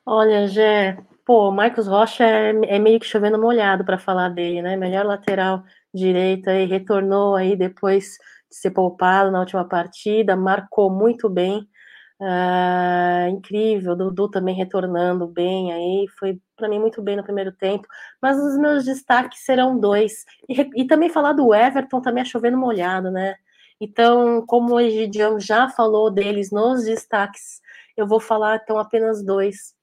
[0.04, 4.76] Olha, Gé, pô, Marcos Rocha é, é meio que chovendo molhado para falar dele, né?
[4.76, 5.62] Melhor lateral
[5.94, 8.16] direita e retornou aí depois
[8.50, 11.68] de ser poupado na última partida, marcou muito bem.
[12.18, 17.88] Uh, incrível, Dudu também retornando bem aí, foi para mim muito bem no primeiro tempo,
[18.20, 20.24] mas os meus destaques serão dois.
[20.48, 23.34] E, e também falar do Everton também é chovendo molhado, né?
[23.80, 27.60] Então, como o Egidião já falou deles nos destaques,
[27.96, 29.74] Eu vou falar então apenas dois.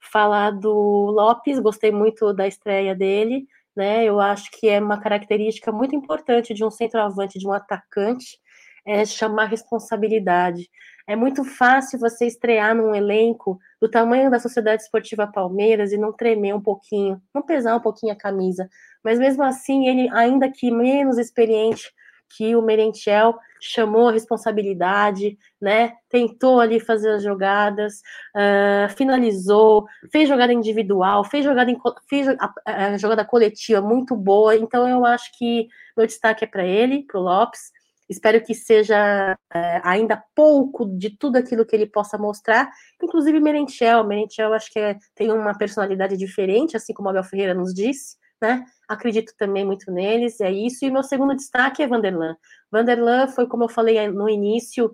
[0.00, 0.72] Falar do
[1.10, 3.46] Lopes, gostei muito da estreia dele,
[3.76, 4.04] né?
[4.04, 8.38] Eu acho que é uma característica muito importante de um centroavante, de um atacante,
[8.86, 10.70] é chamar responsabilidade.
[11.08, 16.12] É muito fácil você estrear num elenco do tamanho da Sociedade Esportiva Palmeiras e não
[16.12, 18.68] tremer um pouquinho, não pesar um pouquinho a camisa.
[19.02, 21.90] Mas mesmo assim, ele, ainda que menos experiente
[22.36, 25.94] que o Merentiel, chamou a responsabilidade, né?
[26.10, 28.02] Tentou ali fazer as jogadas,
[28.36, 34.54] uh, finalizou, fez jogada individual, fez jogada, em, fez a, a jogada coletiva muito boa.
[34.54, 37.72] Então eu acho que meu destaque é para ele, para o Lopes.
[38.08, 42.70] Espero que seja é, ainda pouco de tudo aquilo que ele possa mostrar,
[43.02, 44.04] inclusive Merentiel.
[44.04, 48.64] Merentiel acho que é, tem uma personalidade diferente, assim como Abel Ferreira nos disse, né?
[48.88, 50.84] Acredito também muito neles, é isso.
[50.84, 52.36] E meu segundo destaque é Vanderlan.
[52.72, 54.90] Vanderlan foi, como eu falei no início,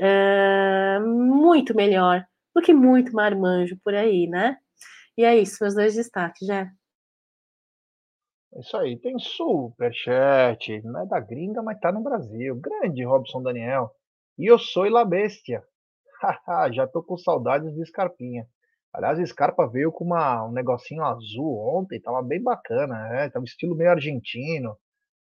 [0.00, 2.24] é, muito melhor
[2.54, 4.56] do que muito marmanjo por aí, né?
[5.16, 6.70] E é isso, meus dois destaques, já.
[8.54, 12.54] É isso aí, tem superchat, não é da gringa, mas tá no Brasil.
[12.60, 13.90] Grande Robson Daniel.
[14.38, 15.62] E eu sou La Bestia.
[16.72, 18.46] Já tô com saudades de Scarpinha.
[18.92, 23.44] Aliás, o Scarpa veio com uma, um negocinho azul ontem, tava bem bacana, é, tava
[23.44, 24.76] estilo meio argentino.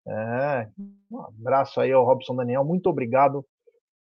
[0.08, 0.68] É,
[1.08, 3.46] um abraço aí ao Robson Daniel, muito obrigado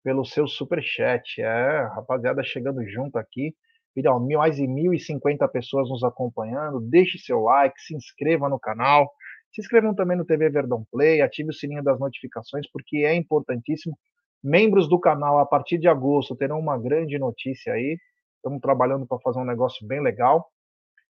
[0.06, 1.42] pelo seu superchat.
[1.42, 3.54] É, rapaziada chegando junto aqui.
[4.38, 6.80] Mais de 1.050 pessoas nos acompanhando.
[6.80, 9.12] Deixe seu like, se inscreva no canal.
[9.58, 13.98] Se inscrevam também no TV Verdão Play, ative o sininho das notificações, porque é importantíssimo.
[14.44, 17.98] Membros do canal, a partir de agosto, terão uma grande notícia aí.
[18.36, 20.48] Estamos trabalhando para fazer um negócio bem legal.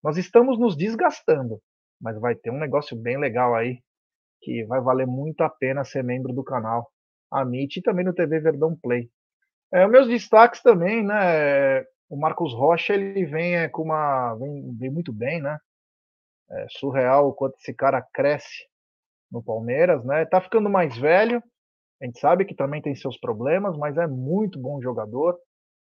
[0.03, 1.59] Nós estamos nos desgastando,
[1.99, 3.79] mas vai ter um negócio bem legal aí,
[4.43, 6.87] que vai valer muito a pena ser membro do canal.
[7.33, 9.09] A MIT e também no TV Verdão Play.
[9.73, 11.83] É, meus destaques também, né?
[12.11, 15.59] o Marcos Rocha ele vem é, com uma vem, vem, muito bem, né?
[16.51, 18.67] É surreal o quanto esse cara cresce
[19.31, 20.25] no Palmeiras, né?
[20.27, 21.43] Tá ficando mais velho.
[22.01, 25.39] A gente sabe que também tem seus problemas, mas é muito bom jogador,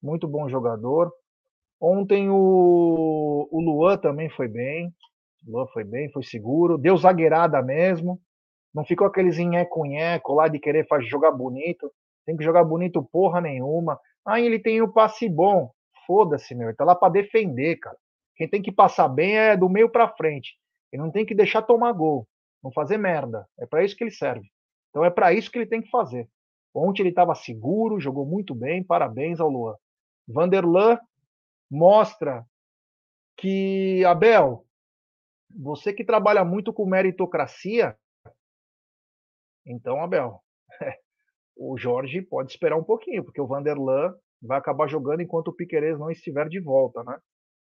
[0.02, 1.12] muito bom jogador.
[1.82, 4.94] Ontem o, o Luan também foi bem.
[5.48, 8.20] O Luan foi bem, foi seguro, deu zagueirada mesmo.
[8.74, 11.92] Não ficou aqueles nheco-nheco lá de querer fazer, jogar bonito.
[12.26, 14.00] Tem que jogar bonito porra nenhuma.
[14.26, 15.72] Ah, ele tem o passe bom
[16.06, 16.70] foda-se, meu.
[16.70, 17.98] Ele tá lá para defender, cara.
[18.36, 20.58] Quem tem que passar bem é do meio para frente.
[20.92, 22.28] Ele não tem que deixar tomar gol,
[22.64, 23.48] não fazer merda.
[23.60, 24.50] É para isso que ele serve.
[24.90, 26.30] Então é para isso que ele tem que fazer.
[26.74, 28.84] Ontem ele estava seguro, jogou muito bem.
[28.84, 29.76] Parabéns ao Luan.
[30.28, 31.00] Vanderlan
[31.70, 32.46] mostra
[33.38, 34.66] que Abel,
[35.50, 37.98] você que trabalha muito com meritocracia,
[39.66, 40.42] então Abel,
[41.56, 45.98] o Jorge pode esperar um pouquinho, porque o Vanderlan vai acabar jogando enquanto o Piquerez
[45.98, 47.20] não estiver de volta, né?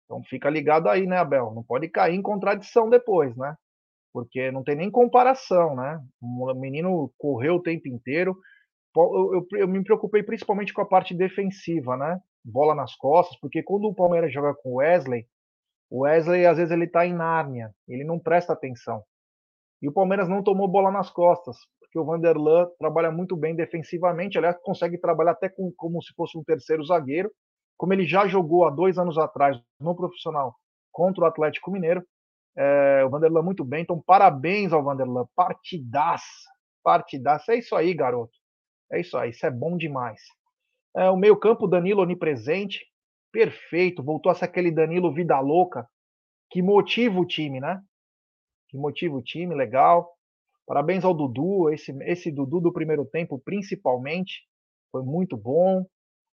[0.08, 1.52] Então fica ligado aí, né, Abel?
[1.54, 3.54] Não pode cair em contradição depois, né?
[4.10, 6.00] Porque não tem nem comparação, né?
[6.20, 8.34] O menino correu o tempo inteiro.
[8.96, 12.18] Eu, eu, eu me preocupei principalmente com a parte defensiva, né?
[12.42, 15.26] Bola nas costas, porque quando o Palmeiras joga com o Wesley,
[15.90, 19.02] o Wesley às vezes ele tá em Nárnia, ele não presta atenção.
[19.82, 24.36] E o Palmeiras não tomou bola nas costas porque o Vanderlan trabalha muito bem defensivamente,
[24.36, 27.30] aliás, consegue trabalhar até com, como se fosse um terceiro zagueiro,
[27.78, 30.54] como ele já jogou há dois anos atrás no profissional
[30.92, 32.04] contra o Atlético Mineiro.
[32.56, 36.26] É, o Vanderlan muito bem, então parabéns ao Vanderlan, partidaça,
[36.82, 38.36] partidaça, é isso aí, garoto,
[38.90, 40.20] é isso aí, isso é bom demais.
[40.96, 42.84] É, o meio campo, Danilo onipresente,
[43.30, 45.88] perfeito, voltou a ser aquele Danilo vida louca,
[46.50, 47.80] que motiva o time, né?
[48.68, 50.10] Que motiva o time, legal.
[50.66, 54.42] Parabéns ao Dudu, esse, esse Dudu do primeiro tempo, principalmente,
[54.90, 55.86] foi muito bom.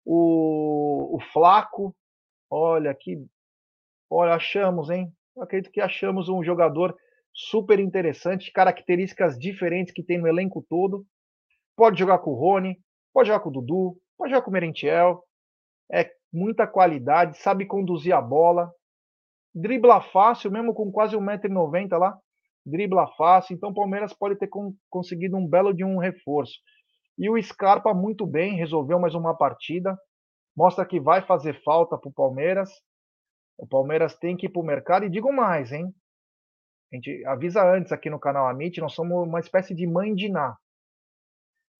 [0.04, 1.94] O, o Flaco,
[2.50, 3.24] olha que.
[4.10, 5.12] Olha, achamos, hein?
[5.36, 6.96] Eu acredito que achamos um jogador
[7.32, 11.04] super interessante, características diferentes que tem no elenco todo.
[11.76, 12.78] Pode jogar com o Rony,
[13.12, 15.24] pode jogar com o Dudu, pode jogar com o Merentiel.
[15.92, 18.72] É muita qualidade, sabe conduzir a bola,
[19.54, 22.18] dribla fácil, mesmo com quase 1,90m lá
[22.64, 24.48] dribla fácil, então o Palmeiras pode ter
[24.88, 26.58] conseguido um belo de um reforço.
[27.16, 29.98] E o Scarpa muito bem, resolveu mais uma partida,
[30.57, 32.70] mostra que vai fazer falta para o Palmeiras.
[33.57, 35.94] O Palmeiras tem que ir para o mercado e digo mais, hein?
[36.92, 40.29] A gente avisa antes aqui no canal Amit, nós somos uma espécie de mãe de
[40.29, 40.57] Ná.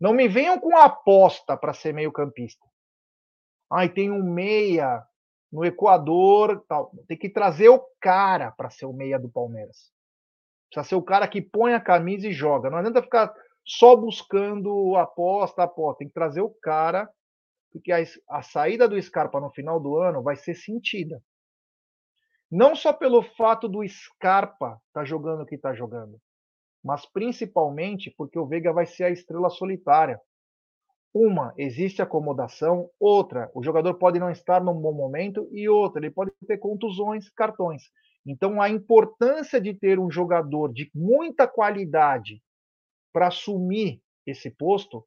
[0.01, 2.65] Não me venham com aposta para ser meio campista.
[3.71, 5.05] Ai, tem um meia
[5.53, 6.91] no Equador, tal.
[7.07, 9.93] Tem que trazer o cara para ser o meia do Palmeiras.
[10.69, 12.69] Precisa ser o cara que põe a camisa e joga.
[12.69, 13.33] Não adianta ficar
[13.65, 15.99] só buscando aposta, aposta.
[15.99, 17.09] Tem que trazer o cara
[17.75, 17.99] porque a,
[18.31, 21.21] a saída do Scarpa no final do ano vai ser sentida.
[22.49, 26.21] Não só pelo fato do Scarpa estar tá jogando o que está jogando,
[26.85, 30.21] mas principalmente porque o Veiga vai ser a estrela solitária.
[31.13, 36.13] Uma, existe acomodação, outra, o jogador pode não estar num bom momento, e outra, ele
[36.13, 37.85] pode ter contusões, cartões.
[38.25, 42.41] Então, a importância de ter um jogador de muita qualidade
[43.15, 45.07] para assumir esse posto,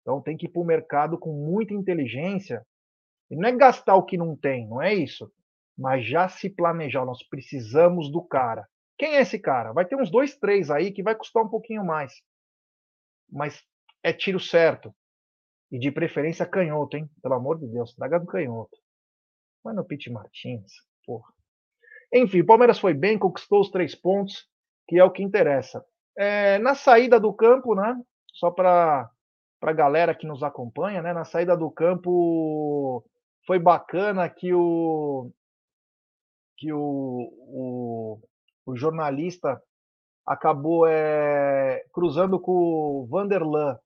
[0.00, 2.64] então tem que ir para o mercado com muita inteligência.
[3.28, 5.30] E não é gastar o que não tem, não é isso.
[5.76, 8.66] Mas já se planejar, nós precisamos do cara.
[8.96, 9.72] Quem é esse cara?
[9.72, 12.22] Vai ter uns dois, três aí que vai custar um pouquinho mais.
[13.30, 13.62] Mas
[14.02, 14.94] é tiro certo.
[15.70, 17.10] E de preferência canhoto, hein?
[17.20, 18.78] Pelo amor de Deus, traga do canhoto.
[19.62, 20.72] Vai no Pete Martins,
[21.04, 21.32] porra.
[22.12, 24.48] Enfim, o Palmeiras foi bem, conquistou os três pontos,
[24.88, 25.84] que é o que interessa.
[26.20, 27.96] É, na saída do campo, né?
[28.34, 29.08] Só para
[29.62, 31.12] a galera que nos acompanha, né?
[31.12, 33.04] Na saída do campo
[33.46, 35.30] foi bacana que o
[36.56, 38.20] que o, o,
[38.66, 39.62] o jornalista
[40.26, 43.78] acabou é, cruzando com o Vanderlan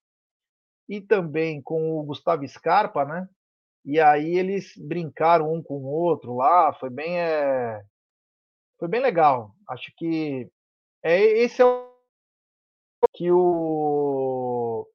[0.89, 3.29] e também com o Gustavo Scarpa, né?
[3.85, 7.83] E aí eles brincaram um com o outro lá, foi bem é,
[8.79, 9.55] foi bem legal.
[9.69, 10.51] Acho que
[11.03, 11.92] é esse é o
[13.13, 14.87] que o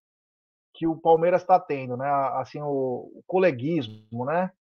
[0.73, 2.07] que o Palmeiras está tendo, né?
[2.35, 4.51] Assim o, o coleguismo, né?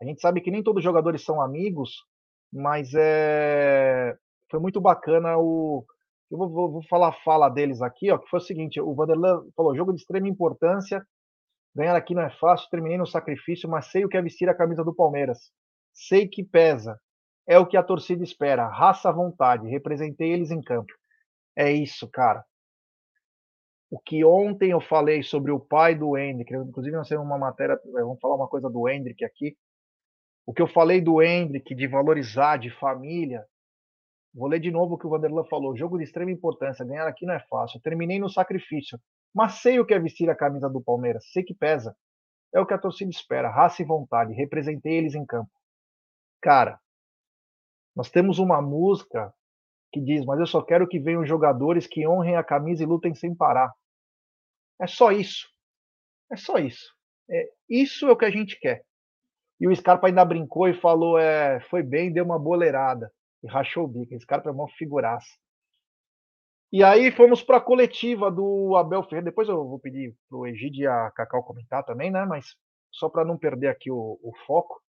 [0.00, 2.04] A gente sabe que nem todos os jogadores são amigos,
[2.52, 4.16] mas é
[4.50, 5.84] foi muito bacana o
[6.30, 8.94] eu vou, vou, vou, falar a fala deles aqui, ó, que foi o seguinte: o
[8.94, 11.06] Vanderlan falou, jogo de extrema importância,
[11.74, 14.54] ganhar aqui não é fácil, terminei no sacrifício, mas sei o que é vestir a
[14.54, 15.52] camisa do Palmeiras.
[15.92, 16.98] Sei que pesa,
[17.46, 18.66] é o que a torcida espera.
[18.66, 19.68] Raça à vontade.
[19.68, 20.92] Representei eles em campo.
[21.56, 22.44] É isso, cara.
[23.90, 27.74] O que ontem eu falei sobre o pai do Hendrick, inclusive nós temos uma matéria,
[27.74, 29.56] eh, vamos falar uma coisa do Hendrick aqui.
[30.46, 33.44] O que eu falei do Hendrick, de valorizar, de família,
[34.34, 35.76] vou ler de novo o que o Vanderlan falou.
[35.76, 37.80] Jogo de extrema importância, ganhar aqui não é fácil.
[37.80, 38.98] terminei no sacrifício,
[39.32, 41.96] mas sei o que é vestir a camisa do Palmeiras, sei que pesa.
[42.52, 44.32] É o que a torcida espera, raça e vontade.
[44.34, 45.50] Representei eles em campo.
[46.40, 46.80] Cara,
[47.94, 49.32] nós temos uma música
[49.94, 53.14] que diz: Mas eu só quero que venham jogadores que honrem a camisa e lutem
[53.14, 53.72] sem parar.
[54.80, 55.48] É só isso.
[56.30, 56.92] É só isso.
[57.30, 58.82] É, isso é o que a gente quer.
[59.60, 63.10] E o Scarpa ainda brincou e falou: é, foi bem, deu uma boleirada.
[63.42, 64.14] E rachou o bico.
[64.14, 65.28] O Scarpa é uma figuraça.
[66.72, 69.26] E aí fomos para a coletiva do Abel Ferreira.
[69.26, 72.24] Depois eu vou pedir para o Egide e a Cacau comentar também, né?
[72.24, 72.56] Mas
[72.90, 74.82] só para não perder aqui o, o foco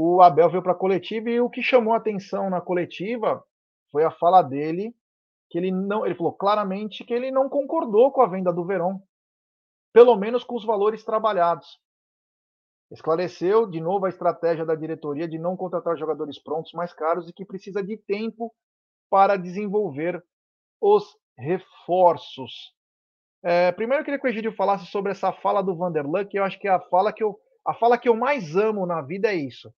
[0.00, 3.42] o Abel veio para a coletiva e o que chamou a atenção na coletiva
[3.90, 4.94] foi a fala dele
[5.50, 9.00] que ele não, ele falou claramente que ele não concordou com a venda do Verón,
[9.92, 11.80] pelo menos com os valores trabalhados.
[12.90, 17.32] Esclareceu de novo a estratégia da diretoria de não contratar jogadores prontos mais caros e
[17.32, 18.54] que precisa de tempo
[19.10, 20.22] para desenvolver
[20.80, 22.74] os reforços.
[23.42, 26.44] É, primeiro eu queria que o Egídio falasse sobre essa fala do Vanderlan, que eu
[26.44, 29.28] acho que é a fala que eu, a fala que eu mais amo na vida
[29.32, 29.72] é isso.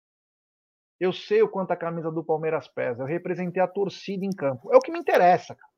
[1.01, 3.03] Eu sei o quanto a camisa do Palmeiras pesa.
[3.03, 4.73] Eu representei a torcida em campo.
[4.73, 5.55] É o que me interessa.
[5.55, 5.73] Cara.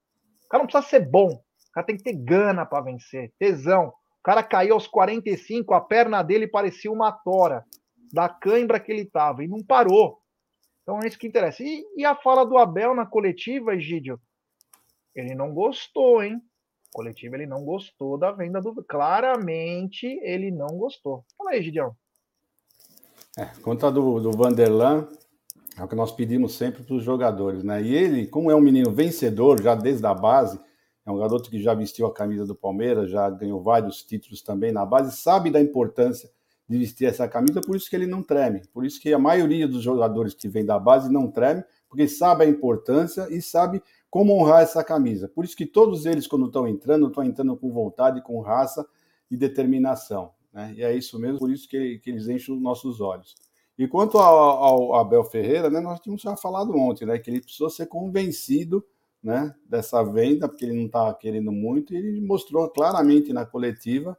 [0.45, 1.29] O cara não precisa ser bom.
[1.29, 3.89] O cara tem que ter gana para vencer, tesão.
[3.89, 7.65] O cara caiu aos 45, a perna dele parecia uma tora
[8.13, 10.19] da cãibra que ele tava e não parou.
[10.83, 11.63] Então é isso que interessa.
[11.63, 14.21] E, e a fala do Abel na coletiva, Egídio?
[15.15, 16.41] Ele não gostou, hein?
[16.93, 18.85] Coletiva, ele não gostou da venda do.
[18.85, 21.25] Claramente, ele não gostou.
[21.39, 21.95] Fala aí, Gideão.
[23.39, 25.07] É, conta do, do Vanderlan,
[25.79, 27.81] é o que nós pedimos sempre para os jogadores, né?
[27.83, 30.59] E ele, como é um menino vencedor, já desde a base,
[31.07, 34.73] é um garoto que já vestiu a camisa do Palmeiras, já ganhou vários títulos também
[34.73, 36.29] na base, sabe da importância
[36.69, 38.63] de vestir essa camisa, por isso que ele não treme.
[38.73, 42.45] Por isso que a maioria dos jogadores que vem da base não treme, porque sabe
[42.45, 45.29] a importância e sabe como honrar essa camisa.
[45.29, 48.87] Por isso que todos eles, quando estão entrando, estão entrando com vontade, com raça
[49.31, 50.33] e determinação.
[50.53, 50.75] Né?
[50.77, 53.35] E é isso mesmo, por isso que, que eles enchem os nossos olhos.
[53.79, 57.41] E quanto ao, ao Abel Ferreira, né, nós tínhamos já falado ontem, né, que ele
[57.41, 58.85] precisou ser convencido
[59.23, 64.19] né, dessa venda, porque ele não estava querendo muito, e ele mostrou claramente na coletiva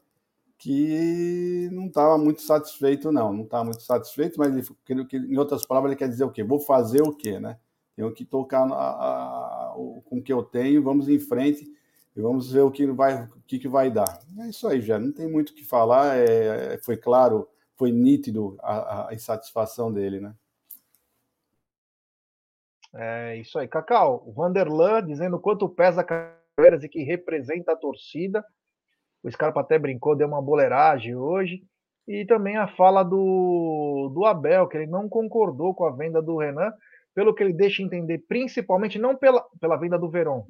[0.57, 3.33] que não estava muito satisfeito, não.
[3.33, 6.43] Não estava muito satisfeito, mas ele, em outras palavras, ele quer dizer o quê?
[6.43, 7.57] Vou fazer o quê, né?
[7.95, 9.73] Tenho que tocar a, a,
[10.05, 11.67] com o que eu tenho, vamos em frente
[12.15, 14.19] e vamos ver o que vai, o que, que vai dar.
[14.39, 16.17] É isso aí, já não tem muito o que falar.
[16.17, 17.47] É, foi claro,
[17.77, 20.35] foi nítido a, a insatisfação dele, né?
[22.93, 24.23] É isso aí, Cacau.
[24.27, 28.45] O Vanderlan dizendo quanto pesa Palmeiras e que representa a torcida.
[29.23, 31.63] O Scarpa até brincou, deu uma boleiragem hoje.
[32.07, 36.37] E também a fala do, do Abel, que ele não concordou com a venda do
[36.37, 36.73] Renan,
[37.13, 40.43] pelo que ele deixa entender, principalmente não pela, pela venda do Verón,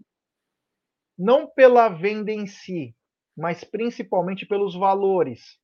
[1.21, 2.95] não pela venda em si,
[3.37, 5.59] mas principalmente pelos valores.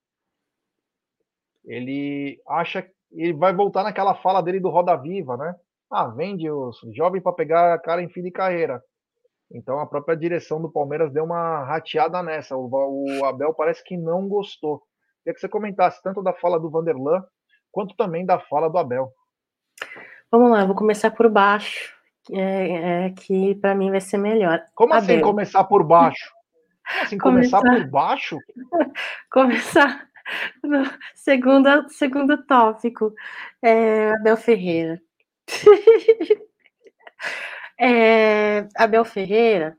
[1.66, 5.55] Ele acha ele vai voltar naquela fala dele do Roda Viva, né?
[5.89, 8.84] Ah, vende os jovens para pegar a cara em fim de carreira.
[9.49, 12.55] Então a própria direção do Palmeiras deu uma rateada nessa.
[12.55, 14.84] O, Abel parece que não gostou.
[15.24, 17.24] Queria que você comentasse tanto da fala do Vanderlan
[17.72, 19.12] quanto também da fala do Abel.
[20.30, 21.97] Vamos lá, vou começar por baixo,
[22.32, 24.63] é, é que para mim vai ser melhor.
[24.75, 25.15] Como assim Abel.
[25.17, 26.32] assim começar por baixo?
[26.88, 28.38] Como assim começar, começar por baixo?
[29.32, 30.07] começar
[30.63, 30.84] no
[31.15, 33.13] segundo, segundo tópico,
[33.61, 35.01] é, Abel Ferreira.
[37.80, 39.78] é, Abel Ferreira,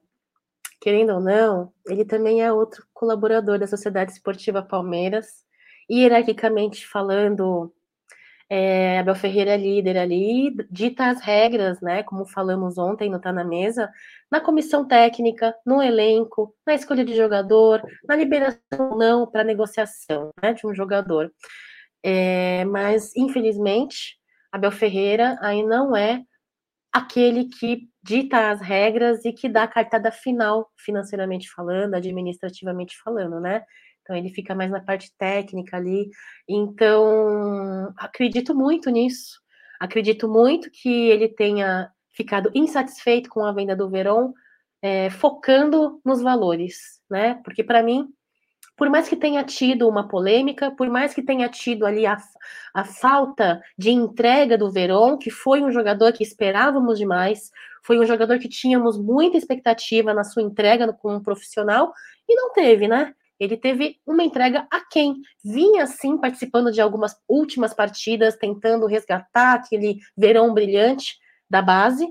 [0.81, 5.45] querendo ou não, ele também é outro colaborador da Sociedade Esportiva Palmeiras,
[5.91, 7.73] hierarquicamente falando,
[8.51, 12.03] é, Abel Ferreira é líder ali, dita as regras, né?
[12.03, 13.91] Como falamos ontem no Tá na Mesa,
[14.31, 20.55] na comissão técnica, no elenco, na escolha de jogador, na liberação não para negociação né,
[20.55, 21.31] de um jogador.
[22.03, 24.17] É, mas, infelizmente,
[24.51, 26.23] Abel Ferreira aí não é
[26.93, 33.41] aquele que dita as regras e que dá a cartada final, financeiramente falando, administrativamente falando,
[33.41, 33.63] né?
[34.09, 36.09] Então ele fica mais na parte técnica ali.
[36.49, 39.39] Então, acredito muito nisso.
[39.79, 44.33] Acredito muito que ele tenha ficado insatisfeito com a venda do Verón,
[44.81, 47.39] é, focando nos valores, né?
[47.45, 48.09] Porque para mim,
[48.79, 52.17] por mais que tenha tido uma polêmica, por mais que tenha tido ali a,
[52.73, 57.51] a falta de entrega do Verón, que foi um jogador que esperávamos demais,
[57.85, 61.93] foi um jogador que tínhamos muita expectativa na sua entrega como um profissional
[62.27, 63.15] e não teve, né?
[63.39, 69.55] Ele teve uma entrega a quem vinha sim participando de algumas últimas partidas, tentando resgatar
[69.55, 71.19] aquele verão brilhante
[71.49, 72.07] da base,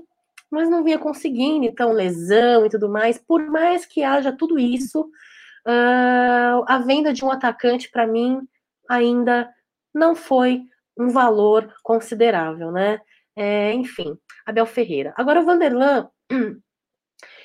[0.50, 3.18] mas não vinha conseguindo, então lesão e tudo mais.
[3.18, 5.02] Por mais que haja tudo isso,
[5.66, 8.40] uh, a venda de um atacante para mim
[8.88, 9.48] ainda
[9.94, 10.62] não foi
[10.98, 13.00] um valor considerável, né?
[13.36, 15.12] É, enfim, Abel Ferreira.
[15.16, 16.08] Agora o Vanderlan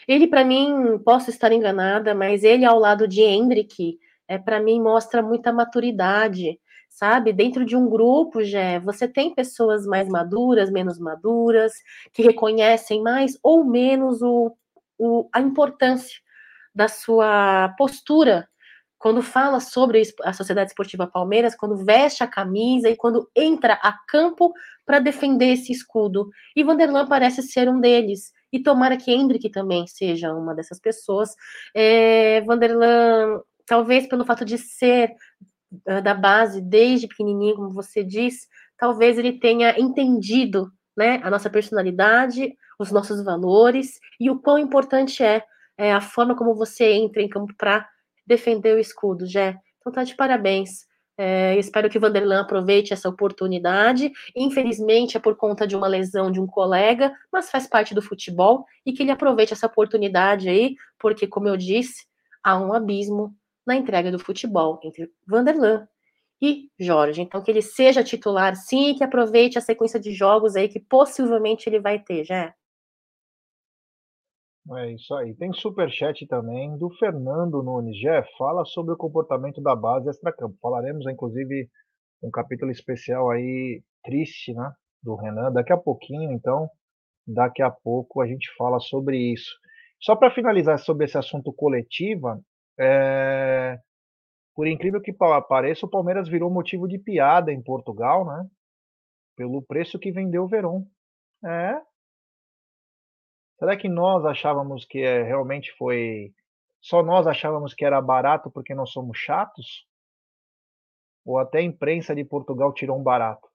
[0.08, 3.98] Ele, para mim, posso estar enganada, mas ele ao lado de Hendrick,
[4.28, 7.34] é, para mim, mostra muita maturidade, sabe?
[7.34, 11.74] Dentro de um grupo, já você tem pessoas mais maduras, menos maduras,
[12.14, 14.56] que reconhecem mais ou menos o,
[14.98, 16.20] o, a importância
[16.74, 18.48] da sua postura
[19.04, 23.92] quando fala sobre a Sociedade Esportiva Palmeiras, quando veste a camisa e quando entra a
[24.08, 24.54] campo
[24.86, 26.30] para defender esse escudo.
[26.56, 31.36] E Vanderlan parece ser um deles e tomara que Hendrick também seja uma dessas pessoas.
[31.74, 35.12] É, Vanderlan, talvez pelo fato de ser
[35.88, 38.48] uh, da base desde pequenininho, como você diz,
[38.78, 45.24] talvez ele tenha entendido né, a nossa personalidade, os nossos valores e o quão importante
[45.24, 45.44] é,
[45.76, 47.90] é a forma como você entra em campo para
[48.26, 49.58] defender o escudo, Jé.
[49.80, 50.86] Então tá de parabéns.
[51.18, 54.12] É, espero que o Vanderlan aproveite essa oportunidade.
[54.36, 58.66] Infelizmente é por conta de uma lesão de um colega, mas faz parte do futebol
[58.86, 62.06] e que ele aproveite essa oportunidade aí, porque, como eu disse,
[62.44, 63.36] há um abismo
[63.66, 65.88] na entrega do futebol entre Vanderlan
[66.42, 67.22] e Jorge.
[67.22, 70.80] Então, que ele seja titular sim e que aproveite a sequência de jogos aí que
[70.80, 72.54] possivelmente ele vai ter, já.
[74.72, 75.36] É isso aí.
[75.36, 77.98] Tem superchat também do Fernando Nunes.
[77.98, 80.58] Jeff, fala sobre o comportamento da base extra-campo.
[80.62, 81.70] Falaremos, inclusive,
[82.24, 84.72] um capítulo especial aí triste, né?
[85.02, 85.52] Do Renan.
[85.52, 86.70] Daqui a pouquinho, então,
[87.28, 89.52] daqui a pouco a gente fala sobre isso.
[90.02, 92.40] Só para finalizar sobre esse assunto coletiva,
[92.80, 93.78] é...
[94.56, 98.48] por incrível que pareça, o Palmeiras virou motivo de piada em Portugal, né?
[99.36, 100.86] Pelo preço que vendeu o Verón.
[101.46, 101.82] É,
[103.64, 106.34] Será que nós achávamos que é, realmente foi.
[106.82, 109.88] Só nós achávamos que era barato porque nós somos chatos?
[111.26, 113.48] Ou até a imprensa de Portugal tirou um barato?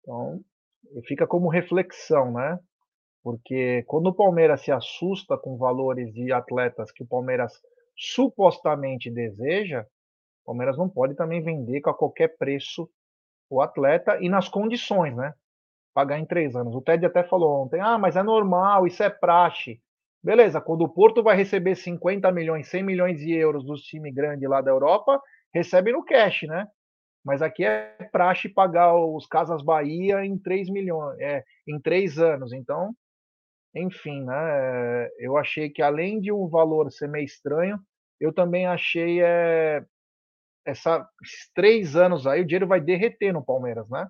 [0.00, 0.40] Então,
[1.06, 2.58] fica como reflexão, né?
[3.22, 7.52] Porque quando o Palmeiras se assusta com valores de atletas que o Palmeiras
[7.96, 9.82] supostamente deseja,
[10.42, 12.90] o Palmeiras não pode também vender a qualquer preço
[13.48, 15.32] o atleta e nas condições, né?
[15.94, 16.74] Pagar em três anos.
[16.74, 19.80] O Ted até falou ontem: ah, mas é normal, isso é praxe.
[20.22, 24.48] Beleza, quando o Porto vai receber 50 milhões, 100 milhões de euros dos times grandes
[24.48, 25.20] lá da Europa,
[25.52, 26.66] recebe no cash, né?
[27.24, 32.52] Mas aqui é praxe pagar os Casas Bahia em 3 milhões, é, em três anos.
[32.52, 32.94] Então,
[33.74, 35.08] enfim, né?
[35.18, 37.78] Eu achei que além de um valor ser meio estranho,
[38.20, 39.84] eu também achei é,
[40.64, 44.06] essa, esses três anos aí, o dinheiro vai derreter no Palmeiras, né?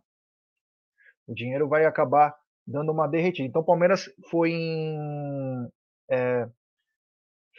[1.26, 2.34] O dinheiro vai acabar
[2.66, 3.48] dando uma derretida.
[3.48, 5.68] Então, o Palmeiras foi em.
[6.10, 6.48] É,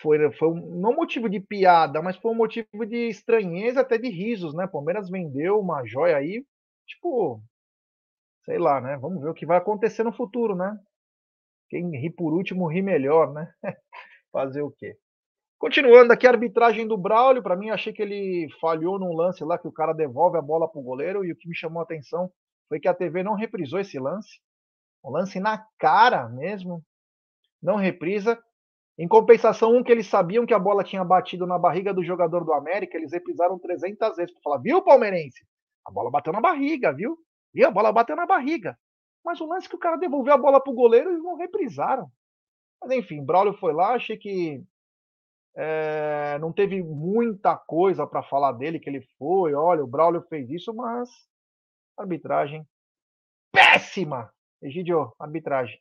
[0.01, 4.09] foi, foi um, não motivo de piada, mas foi um motivo de estranheza, até de
[4.09, 4.67] risos, né?
[4.67, 6.45] Palmeiras vendeu uma joia aí,
[6.87, 7.41] tipo,
[8.43, 8.97] sei lá, né?
[8.97, 10.77] Vamos ver o que vai acontecer no futuro, né?
[11.69, 13.51] Quem ri por último ri melhor, né?
[14.31, 14.97] Fazer o quê?
[15.57, 19.57] Continuando aqui a arbitragem do Braulio, para mim achei que ele falhou num lance lá
[19.57, 22.29] que o cara devolve a bola pro goleiro e o que me chamou a atenção
[22.73, 24.41] foi que a TV não reprisou esse lance.
[25.05, 26.83] Um lance na cara mesmo.
[27.61, 28.41] Não reprisa.
[28.97, 32.43] Em compensação, um que eles sabiam que a bola tinha batido na barriga do jogador
[32.43, 35.45] do América, eles reprisaram 300 vezes para falar, viu, palmeirense?
[35.85, 37.15] A bola bateu na barriga, viu?
[37.53, 37.67] Viu?
[37.67, 38.75] A bola bateu na barriga.
[39.23, 42.09] Mas o lance que o cara devolveu a bola pro goleiro, eles não reprisaram.
[42.81, 44.63] Mas enfim, Braulio foi lá, achei que
[45.55, 50.49] é, não teve muita coisa para falar dele, que ele foi, olha, o Braulio fez
[50.49, 51.07] isso, mas
[51.97, 52.65] arbitragem
[53.51, 54.31] péssima.
[54.61, 55.79] Egidio, arbitragem.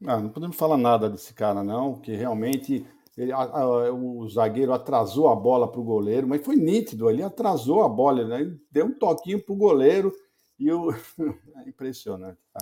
[0.00, 2.84] Não, não podemos falar nada desse cara, não, que realmente
[3.16, 7.22] ele, a, a, o zagueiro atrasou a bola para o goleiro, mas foi nítido, ele
[7.22, 8.56] atrasou a bola, né?
[8.70, 10.12] deu um toquinho para o goleiro
[10.58, 10.90] e o.
[11.64, 12.38] é impressionante.
[12.52, 12.60] Tá?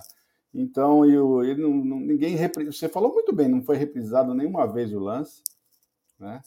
[0.53, 4.93] Então, eu, ele não, não, ninguém você falou muito bem, não foi reprisado nenhuma vez
[4.93, 5.41] o lance,
[6.19, 6.43] né?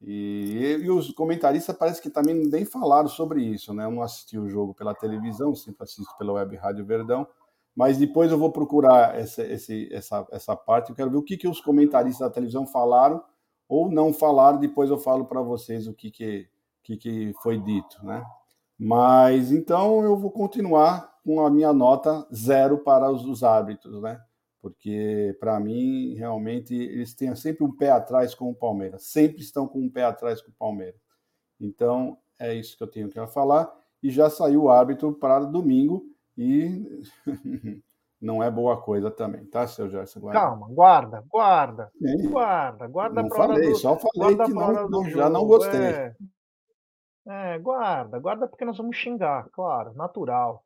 [0.00, 3.84] E, e, os comentaristas parece que também nem falaram sobre isso, né?
[3.84, 7.26] Eu não assisti o jogo pela televisão, sempre assisto pela web Rádio Verdão,
[7.74, 11.36] mas depois eu vou procurar essa, esse, essa, essa parte, eu quero ver o que,
[11.36, 13.22] que os comentaristas da televisão falaram
[13.68, 16.48] ou não falaram, depois eu falo para vocês o que, que,
[16.82, 18.24] que, que foi dito, né?
[18.78, 24.20] Mas então eu vou continuar com a minha nota zero para os, os árbitros, né?
[24.60, 29.68] Porque para mim realmente eles têm sempre um pé atrás com o Palmeiras, sempre estão
[29.68, 31.00] com um pé atrás com o Palmeiras.
[31.60, 36.04] Então é isso que eu tenho que falar e já saiu o árbitro para domingo
[36.36, 37.02] e
[38.20, 40.20] não é boa coisa também, tá, seu Gerson?
[40.20, 40.40] Guarda.
[40.40, 42.30] Calma, guarda, guarda, Sim.
[42.30, 45.80] guarda, guarda não falei, do, só falei que não, não já não gostei.
[45.80, 46.16] É.
[47.30, 50.64] É, guarda, guarda porque nós vamos xingar, claro, natural.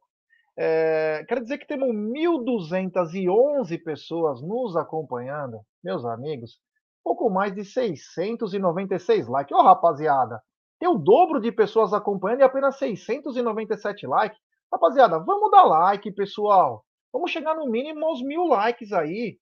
[0.57, 6.59] É, quero dizer que temos 1.211 pessoas nos acompanhando, meus amigos,
[7.03, 9.57] pouco mais de 696 likes.
[9.57, 10.43] Ô, oh, rapaziada,
[10.79, 14.39] tem o dobro de pessoas acompanhando e apenas 697 likes.
[14.73, 16.85] Rapaziada, vamos dar like, pessoal.
[17.13, 19.39] Vamos chegar no mínimo aos mil likes aí.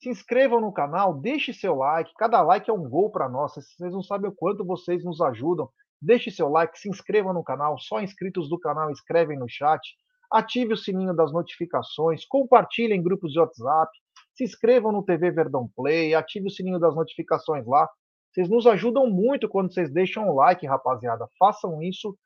[0.00, 2.12] Se inscrevam no canal, deixe seu like.
[2.16, 3.54] Cada like é um gol para nós.
[3.54, 5.68] Vocês não sabem o quanto vocês nos ajudam.
[6.00, 7.78] Deixe seu like, se inscreva no canal.
[7.78, 9.82] Só inscritos do canal escrevem no chat.
[10.30, 12.24] Ative o sininho das notificações.
[12.26, 13.90] Compartilhe em grupos de WhatsApp.
[14.34, 16.14] Se inscrevam no TV Verdão Play.
[16.14, 17.88] Ative o sininho das notificações lá.
[18.32, 21.26] Vocês nos ajudam muito quando vocês deixam o like, rapaziada.
[21.38, 22.16] Façam isso,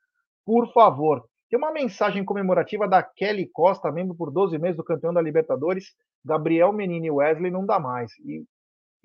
[0.45, 1.25] por favor.
[1.49, 5.95] Tem uma mensagem comemorativa da Kelly Costa, membro por 12 meses do campeão da Libertadores.
[6.25, 8.11] Gabriel Menino e Wesley não dá mais.
[8.21, 8.45] E,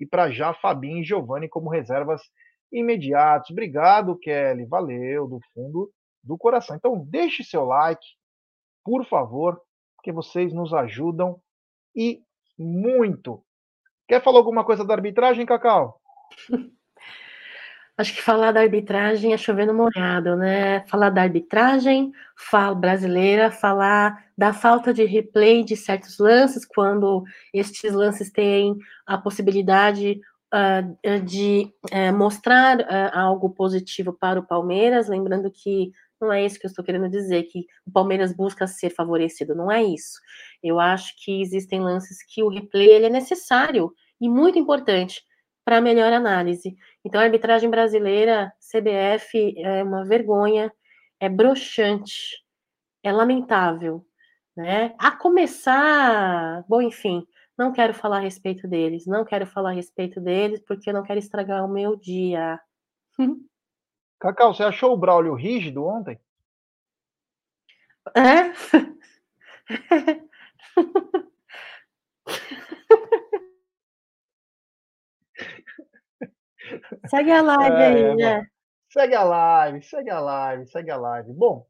[0.00, 2.22] e para já, Fabinho e Giovanni como reservas
[2.72, 3.50] imediatos.
[3.50, 4.64] Obrigado, Kelly.
[4.64, 5.90] Valeu, do fundo
[6.22, 6.76] do coração.
[6.76, 8.06] Então, deixe seu like,
[8.88, 9.60] por favor,
[9.96, 11.38] porque vocês nos ajudam
[11.94, 12.22] e
[12.58, 13.44] muito.
[14.08, 16.00] Quer falar alguma coisa da arbitragem, Cacau?
[17.98, 20.86] Acho que falar da arbitragem é chovendo molhado, né?
[20.86, 27.92] Falar da arbitragem fala brasileira, falar da falta de replay de certos lances, quando estes
[27.92, 28.74] lances têm
[29.06, 30.18] a possibilidade
[30.54, 36.58] uh, de uh, mostrar uh, algo positivo para o Palmeiras, lembrando que não é isso
[36.58, 40.18] que eu estou querendo dizer, que o Palmeiras busca ser favorecido, não é isso.
[40.62, 45.22] Eu acho que existem lances que o replay ele é necessário e muito importante
[45.64, 46.76] para melhor análise.
[47.04, 50.72] Então, a arbitragem brasileira, CBF, é uma vergonha,
[51.20, 52.42] é broxante,
[53.02, 54.04] é lamentável.
[54.56, 54.94] Né?
[54.98, 57.24] A começar, bom, enfim,
[57.56, 61.02] não quero falar a respeito deles, não quero falar a respeito deles, porque eu não
[61.02, 62.58] quero estragar o meu dia.
[64.20, 66.18] Cacau, você achou o Braulio rígido ontem?
[68.16, 68.52] É?
[77.08, 78.46] segue a live é, aí, né?
[78.90, 81.32] Segue a live, segue a live, segue a live.
[81.32, 81.66] Bom,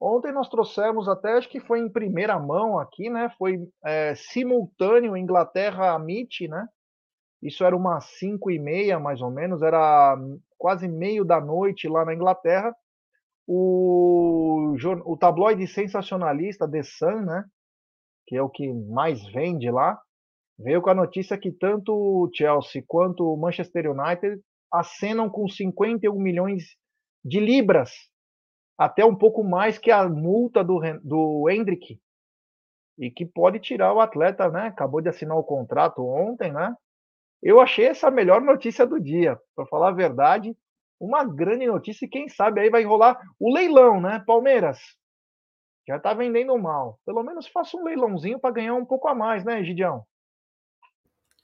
[0.00, 3.34] Ontem nós trouxemos até, acho que foi em primeira mão aqui, né?
[3.36, 6.68] Foi é, simultâneo Inglaterra-MIT, né?
[7.42, 10.16] Isso era umas 5 e meia, mais ou menos, era
[10.58, 12.74] quase meio da noite lá na Inglaterra.
[13.46, 14.74] O,
[15.06, 17.44] o tabloide sensacionalista The Sun, né?
[18.26, 19.98] Que é o que mais vende lá,
[20.58, 26.14] veio com a notícia que tanto o Chelsea quanto o Manchester United acenam com 51
[26.14, 26.76] milhões
[27.24, 27.90] de libras,
[28.76, 31.98] até um pouco mais que a multa do, do Hendrick,
[32.98, 34.66] e que pode tirar o atleta, né?
[34.66, 36.74] Acabou de assinar o contrato ontem, né?
[37.42, 40.56] Eu achei essa a melhor notícia do dia, para falar a verdade,
[41.00, 44.22] uma grande notícia e quem sabe aí vai rolar o leilão, né?
[44.26, 44.78] Palmeiras
[45.88, 47.00] já está vendendo mal.
[47.06, 50.04] Pelo menos faça um leilãozinho para ganhar um pouco a mais, né, Gidião?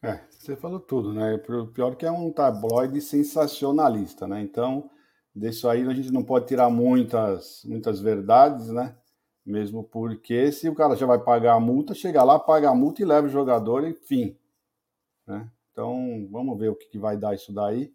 [0.03, 1.43] É, você falou tudo, né?
[1.49, 4.43] O pior que é um tabloide sensacionalista, né?
[4.43, 4.91] Então,
[5.35, 8.95] disso aí a gente não pode tirar muitas, muitas verdades, né?
[9.47, 13.01] Mesmo porque se o cara já vai pagar a multa, chega lá, paga a multa
[13.01, 14.37] e leva o jogador e fim.
[15.27, 15.51] Né?
[15.75, 17.93] Então, vamos ver o que, que vai dar isso daí.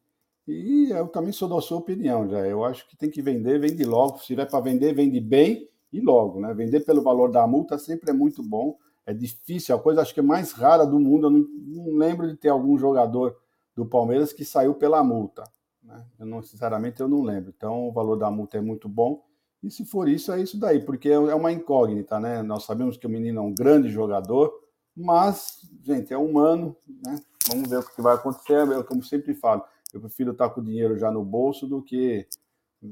[0.48, 2.46] E eu também sou da sua opinião, já.
[2.46, 4.20] Eu acho que tem que vender, vende logo.
[4.20, 6.54] Se tiver para vender, vende bem e logo, né?
[6.54, 8.78] Vender pelo valor da multa sempre é muito bom
[9.10, 11.26] é difícil, é a coisa acho que é mais rara do mundo.
[11.26, 13.36] Eu não, não lembro de ter algum jogador
[13.76, 15.44] do Palmeiras que saiu pela multa.
[15.82, 16.06] Né?
[16.20, 17.52] Eu não, sinceramente, eu não lembro.
[17.56, 19.26] Então, o valor da multa é muito bom.
[19.64, 22.44] E se for isso, é isso daí, porque é, é uma incógnita, né?
[22.44, 24.54] Nós sabemos que o menino é um grande jogador,
[24.96, 27.20] mas, gente, é humano, né?
[27.48, 28.68] Vamos ver o que vai acontecer.
[28.68, 29.64] Eu, como sempre falo,
[29.94, 32.28] eu prefiro estar com o dinheiro já no bolso do que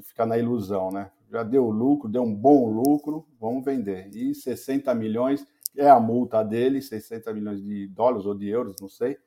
[0.04, 1.12] ficar na ilusão, né?
[1.30, 4.10] Já deu lucro, deu um bom lucro, vamos vender.
[4.16, 5.46] E 60 milhões
[5.76, 9.18] é a multa dele, 60 milhões de dólares ou de euros, não sei.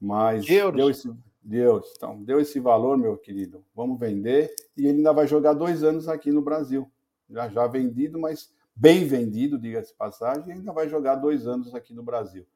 [0.00, 0.76] Mas de euros.
[0.76, 1.92] deu esse, de euros.
[1.96, 3.64] Então, deu esse valor, meu querido.
[3.74, 4.54] Vamos vender.
[4.76, 6.90] E ele ainda vai jogar dois anos aqui no Brasil.
[7.30, 11.92] Já, já vendido, mas bem vendido, diga-se passagem, e ainda vai jogar dois anos aqui
[11.92, 12.46] no Brasil,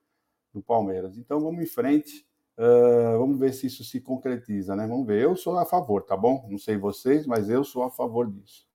[0.55, 1.17] no Palmeiras.
[1.17, 2.27] Então vamos em frente.
[2.59, 4.87] Uh, vamos ver se isso se concretiza, né?
[4.87, 5.23] Vamos ver.
[5.23, 6.47] Eu sou a favor, tá bom?
[6.51, 8.67] Não sei vocês, mas eu sou a favor disso.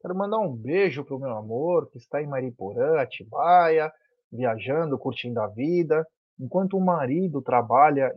[0.00, 3.92] Quero mandar um beijo pro meu amor, que está em Mariporã, Atibaia,
[4.30, 6.06] viajando, curtindo a vida,
[6.38, 8.14] enquanto o marido trabalha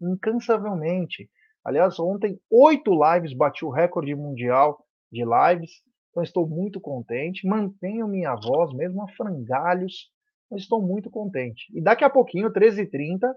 [0.00, 1.28] incansavelmente.
[1.62, 7.46] Aliás, ontem, oito lives, bati o recorde mundial de lives, então estou muito contente.
[7.46, 10.10] Mantenho minha voz, mesmo a frangalhos,
[10.50, 11.66] mas estou muito contente.
[11.74, 13.32] E daqui a pouquinho, 13h30,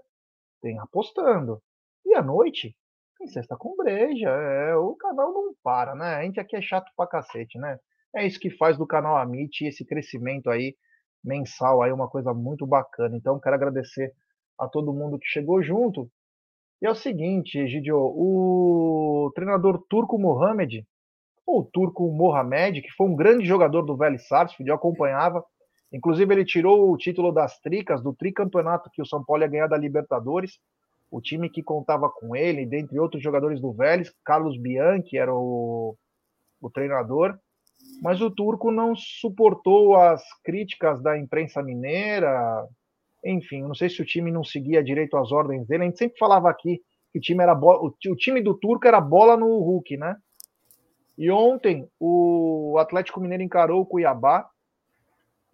[0.60, 1.62] tem apostando.
[2.04, 2.74] E à noite,
[3.18, 4.28] tem sexta com breja.
[4.28, 6.16] É, o canal não para, né?
[6.16, 7.78] A gente aqui é chato pra cacete, né?
[8.14, 10.74] É isso que faz do canal Amit esse crescimento aí
[11.24, 13.16] mensal aí, uma coisa muito bacana.
[13.16, 14.12] Então, quero agradecer
[14.58, 16.08] a todo mundo que chegou junto.
[16.82, 20.86] E é o seguinte, Egidio, o treinador turco Mohamed,
[21.46, 25.44] ou turco Mohamed, que foi um grande jogador do Vélez Sarsfield, eu acompanhava.
[25.94, 29.68] Inclusive, ele tirou o título das tricas, do tricampeonato que o São Paulo ia ganhar
[29.68, 30.58] da Libertadores
[31.14, 35.96] o time que contava com ele, dentre outros jogadores do Vélez, Carlos Bianchi era o,
[36.60, 37.38] o treinador,
[38.02, 42.66] mas o turco não suportou as críticas da imprensa mineira.
[43.24, 45.84] Enfim, não sei se o time não seguia direito as ordens dele.
[45.84, 46.80] A gente sempre falava aqui
[47.12, 50.16] que o time era o, o time do turco era bola no Hulk, né?
[51.16, 54.48] E ontem o Atlético Mineiro encarou o Cuiabá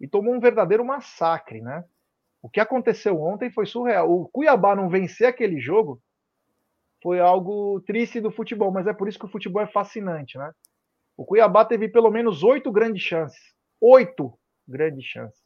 [0.01, 1.85] e tomou um verdadeiro massacre, né?
[2.41, 4.11] O que aconteceu ontem foi surreal.
[4.11, 6.01] O Cuiabá não vencer aquele jogo
[7.01, 10.51] foi algo triste do futebol, mas é por isso que o futebol é fascinante, né?
[11.15, 13.39] O Cuiabá teve pelo menos oito grandes chances.
[13.79, 14.33] Oito
[14.67, 15.41] grandes chances.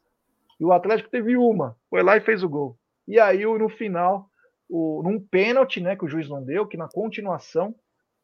[0.60, 1.76] E o Atlético teve uma.
[1.90, 2.78] Foi lá e fez o gol.
[3.08, 4.30] E aí, no final,
[4.70, 7.76] o, num pênalti, né, que o juiz não deu, que na continuação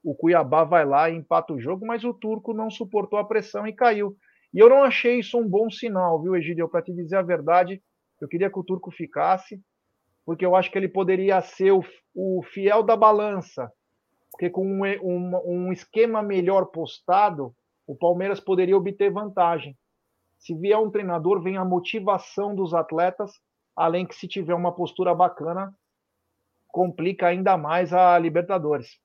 [0.04, 3.68] o Cuiabá vai lá e empata o jogo, mas o turco não suportou a pressão
[3.68, 4.18] e caiu.
[4.54, 6.68] E eu não achei isso um bom sinal, viu, Egidio?
[6.68, 7.82] Para te dizer a verdade,
[8.20, 9.62] eu queria que o Turco ficasse,
[10.26, 11.84] porque eu acho que ele poderia ser o,
[12.14, 13.72] o fiel da balança.
[14.32, 17.56] Porque com um, um, um esquema melhor postado,
[17.88, 19.78] o Palmeiras poderia obter vantagem.
[20.38, 23.40] Se vier um treinador, vem a motivação dos atletas,
[23.76, 25.74] além que se tiver uma postura bacana,
[26.68, 29.00] complica ainda mais a Libertadores.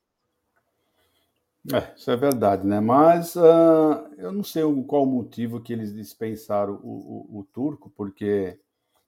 [1.73, 2.79] É, isso é verdade, né?
[2.79, 7.91] Mas uh, eu não sei qual o motivo que eles dispensaram o, o, o turco,
[7.91, 8.59] porque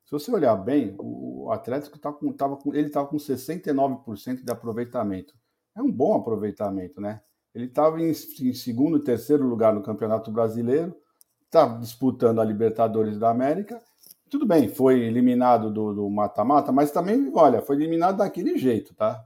[0.04, 4.50] se você olhar bem, o Atlético tá com, tava com, ele estava com 69% de
[4.50, 5.34] aproveitamento.
[5.76, 7.20] É um bom aproveitamento, né?
[7.54, 10.96] Ele estava em, em, segundo e terceiro lugar no Campeonato Brasileiro,
[11.44, 13.80] está disputando a Libertadores da América.
[14.30, 19.22] Tudo bem, foi eliminado do mata-mata, mas também, olha, foi eliminado daquele jeito, tá?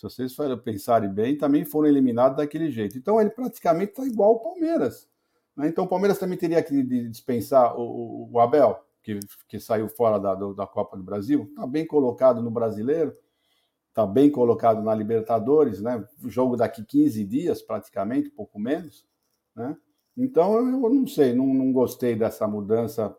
[0.00, 0.34] Se vocês
[0.64, 2.96] pensarem bem, também foram eliminados daquele jeito.
[2.96, 5.06] Então ele praticamente está igual ao Palmeiras.
[5.54, 5.68] Né?
[5.68, 10.18] Então o Palmeiras também teria que dispensar o, o, o Abel que, que saiu fora
[10.18, 13.14] da, da Copa do Brasil, está bem colocado no brasileiro,
[13.88, 16.06] está bem colocado na Libertadores, né?
[16.26, 19.06] Jogo daqui 15 dias, praticamente, pouco menos,
[19.54, 19.76] né?
[20.16, 23.16] Então, eu não sei, não, não gostei dessa mudança.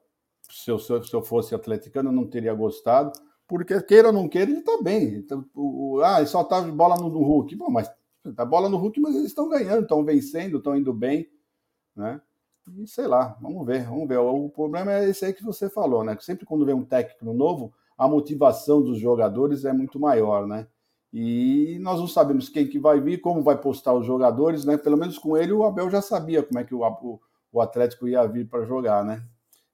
[0.50, 3.12] Se eu, se eu fosse atleticano, eu não teria gostado,
[3.52, 5.16] porque queira ou não queira, ele está bem.
[5.16, 7.54] Então, o, ah, ele só tá bola no, no Hulk.
[7.58, 7.92] Bom, mas
[8.38, 11.30] a bola no Hulk, mas eles estão ganhando, estão vencendo, estão indo bem,
[11.94, 12.22] né?
[12.78, 14.20] E sei lá, vamos ver, vamos ver.
[14.20, 16.16] O problema é esse aí que você falou, né?
[16.22, 20.66] Sempre quando vem um técnico novo, a motivação dos jogadores é muito maior, né?
[21.12, 24.78] E nós não sabemos quem que vai vir, como vai postar os jogadores, né?
[24.78, 27.20] Pelo menos com ele o Abel já sabia como é que o, o,
[27.52, 29.22] o Atlético ia vir para jogar, né?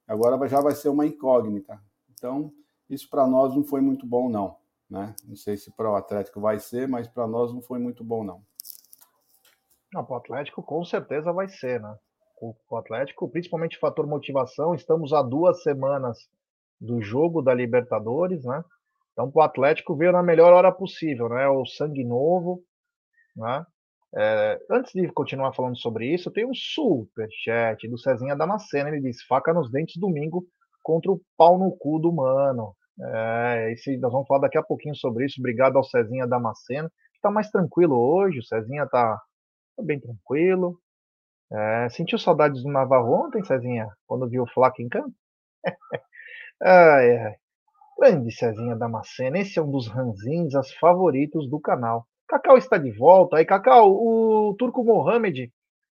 [0.07, 1.80] Agora já vai ser uma incógnita.
[2.11, 2.51] Então,
[2.89, 4.57] isso para nós não foi muito bom, não.
[4.89, 5.13] Né?
[5.25, 8.23] Não sei se para o Atlético vai ser, mas para nós não foi muito bom,
[8.23, 8.41] não.
[9.93, 11.95] Não, para o Atlético com certeza vai ser, né?
[12.39, 16.29] O, Atlético, principalmente fator motivação, estamos a duas semanas
[16.79, 18.63] do jogo da Libertadores, né?
[19.11, 21.47] Então, o Atlético veio na melhor hora possível, né?
[21.47, 22.63] O sangue novo,
[23.35, 23.65] né?
[24.15, 28.89] É, antes de continuar falando sobre isso, tem um super chat do Cezinha Damasceno.
[28.89, 30.45] Ele diz: faca nos dentes domingo
[30.88, 32.73] contra o pau no cu do mano.
[32.97, 35.41] É, esse, nós vamos falar daqui a pouquinho sobre isso.
[35.41, 36.89] Obrigado ao Cezinha Damasceno.
[37.13, 38.39] Está mais tranquilo hoje.
[38.39, 39.17] O Cezinha está
[39.75, 40.79] tá bem tranquilo.
[41.51, 45.13] É, sentiu saudades do Navarro ontem, Cezinha, quando viu o Flaco em campo?
[46.63, 47.35] ai, ai.
[47.99, 49.35] Grande Cezinha Damasceno.
[49.35, 52.07] Esse é um dos ranzinhas favoritos do canal.
[52.29, 53.35] Cacau está de volta.
[53.35, 55.51] Aí, Cacau, o Turco Mohamed,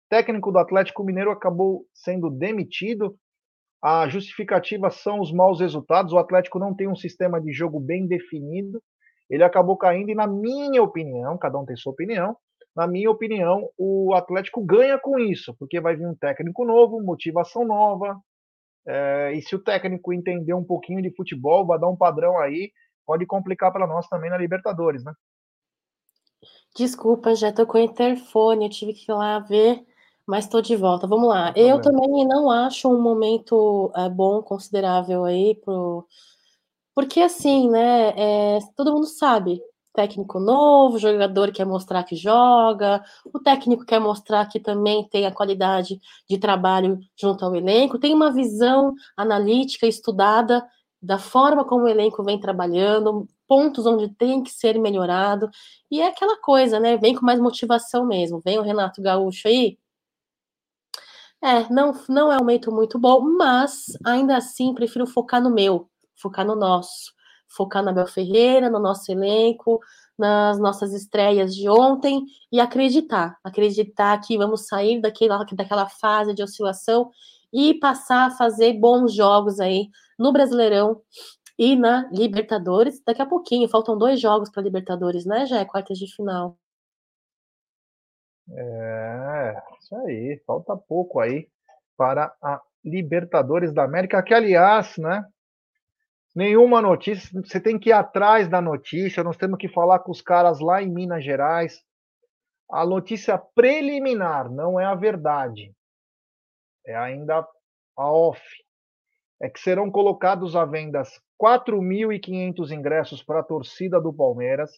[0.08, 3.18] técnico do Atlético Mineiro, acabou sendo demitido.
[3.84, 6.14] A justificativa são os maus resultados.
[6.14, 8.82] O Atlético não tem um sistema de jogo bem definido.
[9.30, 12.38] Ele acabou caindo, e na minha opinião, cada um tem sua opinião,
[12.76, 17.66] na minha opinião, o Atlético ganha com isso, porque vai vir um técnico novo, motivação
[17.66, 18.20] nova.
[18.86, 22.72] É, e se o técnico entender um pouquinho de futebol, vai dar um padrão aí,
[23.06, 25.14] pode complicar para nós também na Libertadores, né?
[26.76, 29.86] Desculpa, já tô com o interfone, eu tive que ir lá ver,
[30.28, 31.08] mas estou de volta.
[31.08, 31.54] Vamos lá.
[31.56, 36.08] Eu também não acho um momento é, bom, considerável aí, pro...
[36.96, 38.58] porque assim, né?
[38.58, 39.62] É, todo mundo sabe,
[39.94, 43.04] técnico novo, jogador quer mostrar que joga,
[43.34, 46.00] o técnico quer mostrar que também tem a qualidade
[46.30, 50.66] de trabalho junto ao elenco, tem uma visão analítica estudada
[51.02, 55.50] da forma como o elenco vem trabalhando, pontos onde tem que ser melhorado.
[55.92, 56.98] E é aquela coisa, né?
[56.98, 58.42] Vem com mais motivação mesmo.
[58.44, 59.78] Vem o Renato Gaúcho aí.
[61.44, 65.89] É, não, não é um momento muito bom, mas ainda assim prefiro focar no meu,
[66.16, 67.12] focar no nosso,
[67.50, 69.82] focar na Bel Ferreira, no nosso elenco,
[70.18, 76.41] nas nossas estreias de ontem e acreditar, acreditar que vamos sair daquela, daquela fase de
[76.41, 77.12] oscilação
[77.52, 81.02] e passar a fazer bons jogos aí no Brasileirão
[81.60, 85.98] e na Libertadores, daqui a pouquinho, faltam dois jogos para Libertadores, né, já é quartas
[86.00, 86.58] de final.
[88.52, 91.48] É, isso aí, falta pouco aí
[91.96, 95.26] para a Libertadores da América, que aliás, né,
[96.36, 100.22] nenhuma notícia, você tem que ir atrás da notícia, nós temos que falar com os
[100.22, 101.82] caras lá em Minas Gerais.
[102.70, 105.74] A notícia preliminar não é a verdade,
[106.86, 107.48] é ainda
[107.98, 108.41] a off.
[109.41, 111.04] É que serão colocados à venda
[111.41, 114.72] 4.500 ingressos para a torcida do Palmeiras.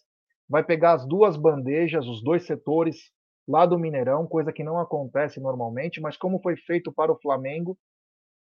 [0.49, 3.11] Vai pegar as duas bandejas, os dois setores
[3.47, 7.77] lá do Mineirão, coisa que não acontece normalmente, mas como foi feito para o Flamengo,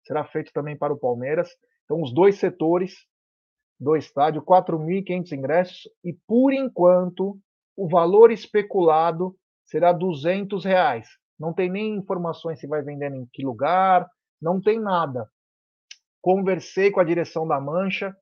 [0.04, 1.48] será feito também para o Palmeiras.
[1.84, 2.94] Então, os dois setores
[3.78, 7.38] do estádio, 4.500 ingressos, e por enquanto
[7.76, 11.08] o valor especulado será 200 reais.
[11.38, 14.08] Não tem nem informações se vai vender em que lugar,
[14.42, 15.28] não tem nada
[16.20, 18.14] conversei com a direção da Mancha,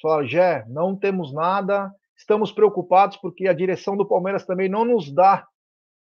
[0.00, 5.12] falaram, Gé, não temos nada, estamos preocupados porque a direção do Palmeiras também não nos
[5.14, 5.46] dá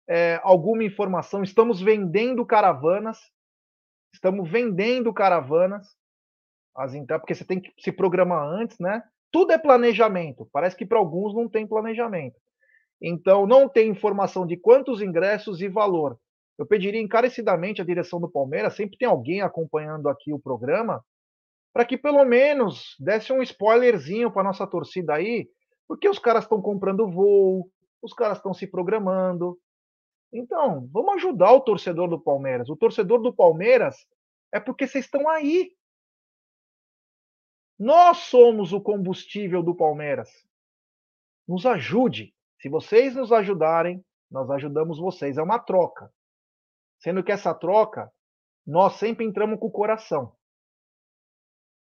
[0.07, 3.19] é, alguma informação, estamos vendendo caravanas,
[4.13, 5.87] estamos vendendo caravanas,
[6.75, 9.01] as porque você tem que se programar antes, né?
[9.31, 12.35] Tudo é planejamento, parece que para alguns não tem planejamento.
[13.01, 16.17] Então, não tem informação de quantos ingressos e valor.
[16.57, 21.03] Eu pediria encarecidamente à direção do Palmeiras, sempre tem alguém acompanhando aqui o programa,
[21.73, 25.49] para que pelo menos desse um spoilerzinho para nossa torcida aí,
[25.87, 27.69] porque os caras estão comprando voo,
[28.01, 29.57] os caras estão se programando.
[30.31, 32.69] Então, vamos ajudar o torcedor do Palmeiras.
[32.69, 34.07] O torcedor do Palmeiras
[34.51, 35.75] é porque vocês estão aí.
[37.77, 40.29] Nós somos o combustível do Palmeiras.
[41.47, 42.33] Nos ajude.
[42.59, 45.37] Se vocês nos ajudarem, nós ajudamos vocês.
[45.37, 46.11] É uma troca.
[46.99, 48.11] Sendo que essa troca,
[48.65, 50.35] nós sempre entramos com o coração.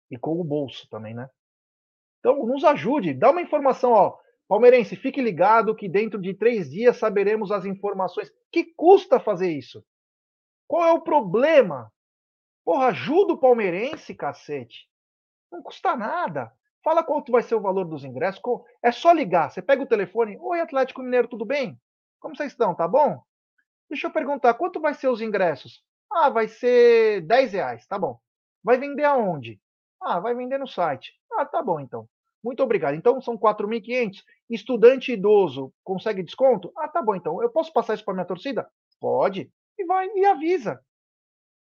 [0.09, 1.29] E com o bolso também, né?
[2.19, 4.19] Então, nos ajude, dá uma informação, ó.
[4.47, 8.31] Palmeirense, fique ligado que dentro de três dias saberemos as informações.
[8.51, 9.83] Que custa fazer isso?
[10.67, 11.91] Qual é o problema?
[12.63, 14.89] Porra, ajuda o palmeirense, cacete.
[15.51, 16.51] Não custa nada.
[16.83, 18.41] Fala quanto vai ser o valor dos ingressos.
[18.81, 19.49] É só ligar.
[19.49, 20.37] Você pega o telefone.
[20.39, 21.79] Oi, Atlético Mineiro, tudo bem?
[22.19, 22.73] Como vocês estão?
[22.73, 23.21] Tá bom?
[23.89, 25.83] Deixa eu perguntar, quanto vai ser os ingressos?
[26.11, 28.19] Ah, vai ser 10 reais, tá bom.
[28.63, 29.61] Vai vender aonde?
[30.01, 31.13] Ah, vai vender no site.
[31.33, 32.07] Ah, tá bom então.
[32.47, 32.95] Muito obrigado.
[32.95, 34.23] Então são 4.500.
[34.49, 36.71] Estudante idoso consegue desconto?
[36.77, 37.41] Ah, tá bom então.
[37.43, 38.71] Eu posso passar isso para minha torcida?
[39.01, 39.51] Pode.
[39.77, 40.81] E vai e avisa.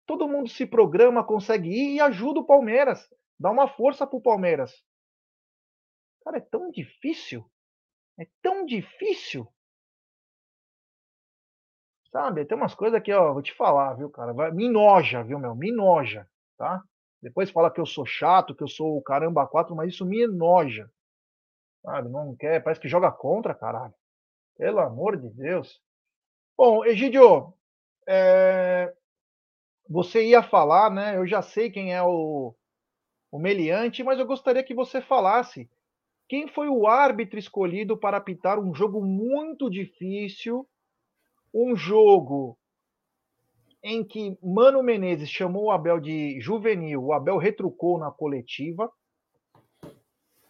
[0.08, 3.08] Todo mundo se programa, consegue ir e ajuda o Palmeiras.
[3.40, 4.74] Dá uma força pro Palmeiras.
[6.24, 7.46] Cara, é tão difícil.
[8.20, 9.48] É tão difícil.
[12.12, 14.34] Sabe, tem umas coisas que, ó, vou te falar, viu, cara?
[14.34, 15.54] Vai, me noja, viu, meu?
[15.54, 16.28] Me noja,
[16.58, 16.84] tá?
[17.22, 20.24] Depois fala que eu sou chato, que eu sou o caramba quatro, mas isso me
[20.24, 20.90] enoja.
[21.84, 23.94] Sabe, não quer, parece que joga contra, caralho.
[24.58, 25.82] Pelo amor de Deus.
[26.58, 27.54] Bom, Egidio,
[28.08, 28.94] é...
[29.90, 31.18] você ia falar, né?
[31.18, 32.56] Eu já sei quem é o,
[33.32, 35.70] o meliante, mas eu gostaria que você falasse
[36.28, 40.68] quem foi o árbitro escolhido para apitar um jogo muito difícil,
[41.54, 42.58] um jogo
[43.84, 48.92] em que Mano Menezes chamou o Abel de juvenil, o Abel retrucou na coletiva.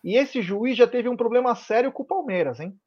[0.03, 2.77] E esse juiz já teve um problema sério com o Palmeiras, hein?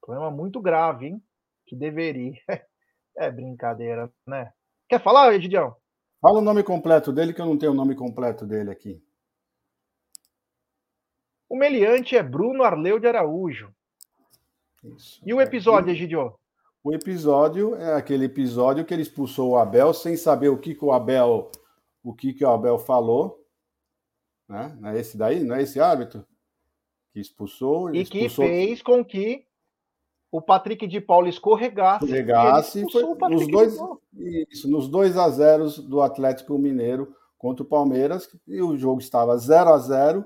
[0.00, 1.22] Problema muito grave, hein?
[1.66, 2.34] Que deveria.
[3.16, 4.50] É brincadeira, né?
[4.88, 5.76] Quer falar, Edidião?
[6.22, 9.02] Fala o nome completo dele, que eu não tenho o nome completo dele aqui.
[11.48, 13.74] O meliante é Bruno Arleu de Araújo.
[14.82, 15.20] Isso.
[15.26, 16.39] E o episódio, Egidio?
[16.82, 20.84] O episódio é aquele episódio que ele expulsou o Abel sem saber o que, que
[20.84, 21.50] o Abel
[22.02, 23.44] o que, que o Abel falou.
[24.48, 24.76] Né?
[24.80, 25.44] Não é esse daí?
[25.44, 26.26] Não é esse árbitro?
[27.12, 27.94] Que expulsou.
[27.94, 28.44] E expulsou...
[28.44, 29.46] que fez com que
[30.30, 32.04] o Patrick de Paulo escorregasse.
[32.04, 32.86] Escorregasse.
[32.90, 33.78] Foi nos dois,
[34.50, 38.28] isso, nos 2 a 0 do Atlético Mineiro contra o Palmeiras.
[38.46, 40.24] E o jogo estava 0 a 0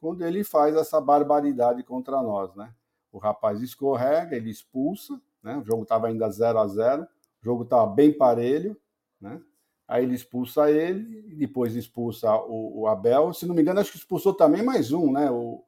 [0.00, 2.74] quando ele faz essa barbaridade contra nós, né?
[3.10, 5.58] O rapaz escorrega, ele expulsa, né?
[5.58, 8.76] O jogo estava ainda 0 a 0 o jogo estava bem parelho,
[9.20, 9.40] né?
[9.86, 13.34] Aí ele expulsa ele, e depois expulsa o, o, Abel.
[13.34, 15.30] Se não me engano, acho que expulsou também mais um, né?
[15.30, 15.62] O,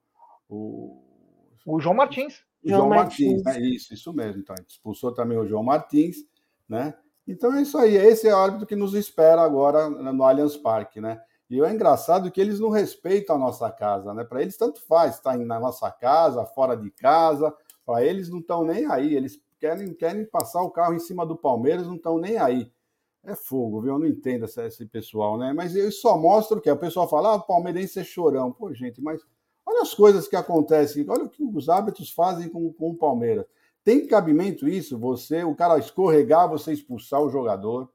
[0.48, 1.02] o,
[1.66, 2.42] o João Martins.
[2.64, 3.68] O João, João Martins, Martins, né?
[3.68, 4.40] Isso, isso mesmo.
[4.40, 6.16] Então, expulsou também o João Martins,
[6.66, 6.94] né?
[7.28, 7.94] Então é isso aí.
[7.94, 11.20] Esse é o árbitro que nos espera agora no Allianz Parque, né?
[11.50, 14.24] E é engraçado que eles não respeitam a nossa casa, né?
[14.24, 17.54] Para eles tanto faz estar tá na nossa casa, fora de casa,
[17.84, 19.14] para eles não estão nem aí.
[19.14, 22.70] Eles querem, querem passar o carro em cima do Palmeiras, não estão nem aí.
[23.24, 23.94] É fogo, viu?
[23.94, 25.52] Eu não entendo esse, esse pessoal, né?
[25.52, 28.52] Mas eu só mostro que o pessoal fala, ah, o palmeirense é chorão.
[28.52, 29.20] Pô, gente, mas
[29.64, 33.44] olha as coisas que acontecem, olha o que os hábitos fazem com, com o Palmeiras.
[33.82, 34.98] Tem cabimento isso?
[34.98, 37.90] Você, o cara escorregar, você expulsar o jogador,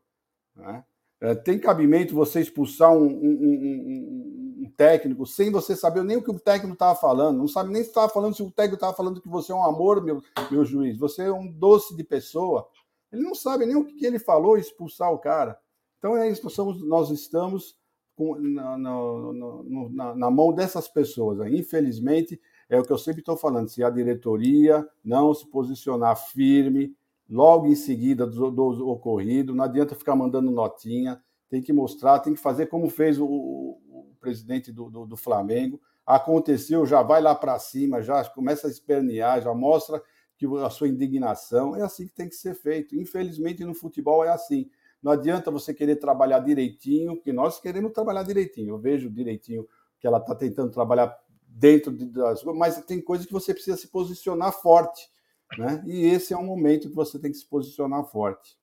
[0.56, 0.84] né?
[1.22, 4.41] É, tem cabimento você expulsar um, um, um, um,
[4.82, 7.90] técnico sem você saber nem o que o técnico estava falando, não sabe nem se
[7.90, 10.98] estava falando, se o técnico estava falando que você é um amor, meu, meu juiz,
[10.98, 12.68] você é um doce de pessoa.
[13.12, 15.56] Ele não sabe nem o que ele falou expulsar o cara.
[16.00, 16.48] Então é isso,
[16.88, 17.78] nós, estamos
[18.16, 21.48] com, na, na, na, mão dessas pessoas.
[21.52, 26.96] Infelizmente, é o que eu sempre estou falando: se a diretoria não se posicionar firme,
[27.30, 29.54] logo em seguida do, do, ocorrido.
[29.54, 31.22] Não adianta ficar mandando notinha,
[31.52, 33.81] tem que mostrar, tem que fazer como fez o
[34.22, 35.82] presidente do, do, do, Flamengo.
[36.06, 40.02] Aconteceu, já vai lá para cima, já começa a espernear, já mostra
[40.38, 41.76] que a sua indignação.
[41.76, 42.96] É assim que tem que ser feito.
[42.96, 44.70] Infelizmente, no futebol é assim.
[45.02, 48.70] Não adianta você querer trabalhar direitinho, que nós queremos trabalhar direitinho.
[48.70, 49.68] Eu vejo direitinho
[50.00, 54.54] que ela está tentando trabalhar dentro das mas tem coisas que você precisa se posicionar
[54.54, 55.12] forte
[55.58, 55.84] né?
[55.86, 58.58] E esse é um momento que você tem que se posicionar forte.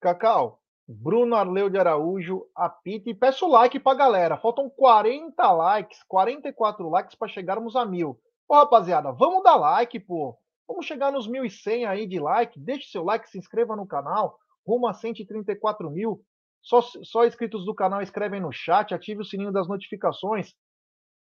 [0.00, 0.61] Cacau,
[0.92, 4.36] Bruno Arleu de Araújo, apita e peço like pra galera.
[4.36, 8.20] Faltam 40 likes, 44 likes para chegarmos a mil.
[8.46, 10.36] Pô, rapaziada, vamos dar like, pô.
[10.68, 12.58] Vamos chegar nos 1.100 aí de like.
[12.60, 14.38] Deixe seu like, se inscreva no canal.
[14.66, 16.20] Rumo a 134 mil.
[16.60, 20.54] Só, só inscritos do canal escrevem no chat, ative o sininho das notificações.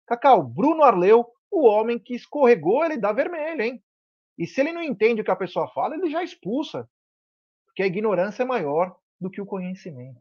[0.05, 3.83] Cacau, Bruno Arleu, o homem que escorregou, ele dá vermelho, hein?
[4.37, 6.87] E se ele não entende o que a pessoa fala, ele já expulsa.
[7.65, 10.19] Porque a ignorância é maior do que o conhecimento.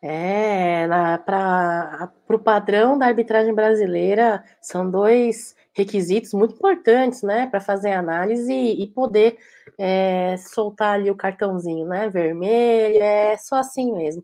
[0.00, 0.86] É,
[1.26, 8.52] para o padrão da arbitragem brasileira, são dois requisitos muito importantes, né, para fazer análise
[8.52, 9.38] e, poder
[9.78, 14.22] é, soltar ali o cartãozinho, né, vermelho, é só assim mesmo.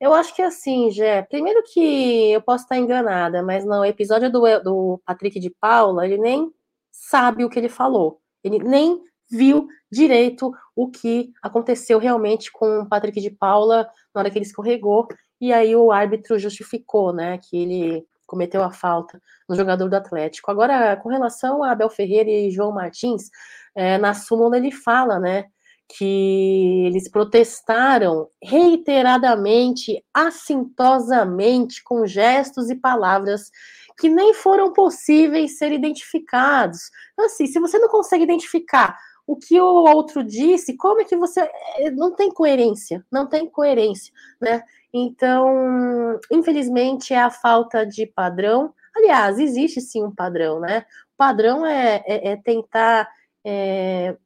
[0.00, 4.42] Eu acho que assim, Jé, primeiro que eu posso estar enganada, mas no episódio do,
[4.60, 6.52] do Patrick de Paula, ele nem
[6.92, 8.20] sabe o que ele falou.
[8.44, 14.30] Ele nem viu direito o que aconteceu realmente com o Patrick de Paula na hora
[14.30, 15.08] que ele escorregou,
[15.40, 20.50] e aí o árbitro justificou, né, que ele cometeu a falta no jogador do Atlético.
[20.50, 23.30] Agora, com relação a Abel Ferreira e João Martins,
[23.74, 25.44] é, na súmula ele fala, né,
[25.88, 33.50] que eles protestaram reiteradamente, assintosamente, com gestos e palavras
[33.98, 36.90] que nem foram possíveis ser identificados.
[37.12, 41.16] Então, assim, se você não consegue identificar o que o outro disse, como é que
[41.16, 41.40] você.
[41.78, 44.62] Eh, não tem coerência, não tem coerência, né?
[44.92, 48.72] Então, infelizmente, é a falta de padrão.
[48.94, 50.86] Aliás, existe sim um padrão, né?
[51.14, 53.08] O padrão é, é, é tentar
[53.44, 54.16] é,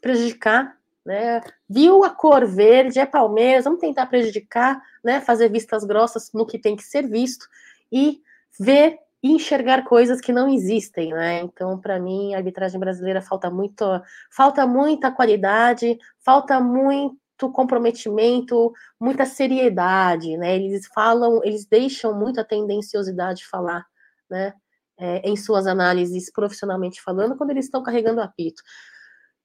[0.00, 1.40] prejudicar, né?
[1.68, 5.20] Viu a cor verde, é Palmeiras, vamos tentar prejudicar, né?
[5.20, 7.46] Fazer vistas grossas no que tem que ser visto
[7.92, 8.22] e
[8.58, 11.40] ver enxergar coisas que não existem, né?
[11.40, 13.84] Então, para mim, a arbitragem brasileira falta muito,
[14.30, 17.18] falta muita qualidade, falta muito
[17.52, 20.56] comprometimento, muita seriedade, né?
[20.56, 23.86] Eles falam, eles deixam muita tendenciosidade falar,
[24.28, 24.54] né?
[24.98, 28.62] É, em suas análises profissionalmente falando, quando eles estão carregando o apito.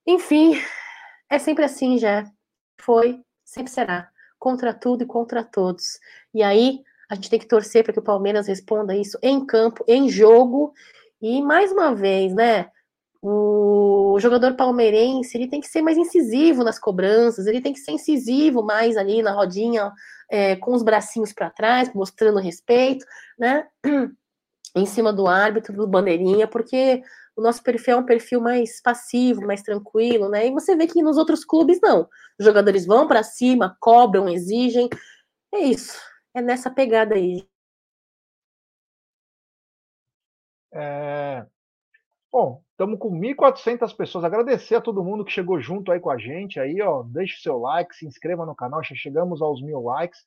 [0.06, 0.52] Enfim,
[1.30, 2.24] é sempre assim, já
[2.78, 5.98] foi, sempre será, contra tudo e contra todos.
[6.34, 9.84] E aí a gente tem que torcer para que o Palmeiras responda isso em campo,
[9.86, 10.72] em jogo.
[11.20, 12.68] E mais uma vez, né?
[13.22, 17.92] O jogador palmeirense ele tem que ser mais incisivo nas cobranças, ele tem que ser
[17.92, 19.92] incisivo mais ali na rodinha,
[20.30, 23.04] é, com os bracinhos para trás, mostrando respeito,
[23.38, 23.66] né?
[24.74, 27.02] Em cima do árbitro, do bandeirinha, porque
[27.34, 30.48] o nosso perfil é um perfil mais passivo, mais tranquilo, né?
[30.48, 32.06] E você vê que nos outros clubes não.
[32.38, 34.88] Os jogadores vão para cima, cobram, exigem.
[35.54, 35.98] É isso
[36.36, 37.48] é nessa pegada aí.
[40.70, 41.46] É...
[42.30, 44.24] Bom, estamos com 1.400 pessoas.
[44.24, 46.60] Agradecer a todo mundo que chegou junto aí com a gente.
[46.60, 48.84] Aí, ó, deixe o seu like, se inscreva no canal.
[48.84, 50.20] Já chegamos aos mil likes.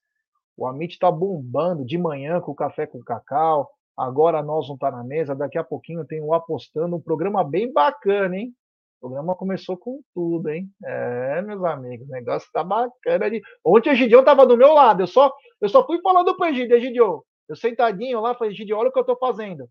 [0.57, 3.69] O Amit está bombando de manhã com o café com cacau.
[3.95, 5.35] Agora nós não tá na mesa.
[5.35, 8.55] Daqui a pouquinho tem o apostando um programa bem bacana, hein?
[8.99, 10.69] O programa começou com tudo, hein?
[10.83, 13.29] É, meus amigos, o negócio tá bacana.
[13.29, 13.41] De...
[13.63, 16.75] Ontem o Gideon tava do meu lado, eu só, eu só fui falando pro Egidio,
[16.75, 19.69] Egidio, eu sentadinho lá, falei, Egidio, olha o que eu tô fazendo.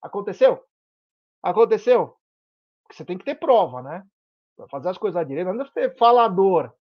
[0.00, 0.62] Aconteceu?
[1.42, 2.14] Aconteceu?
[2.84, 4.04] Porque você tem que ter prova, né?
[4.56, 6.72] Pra fazer as coisas direito, não adianta ser falador.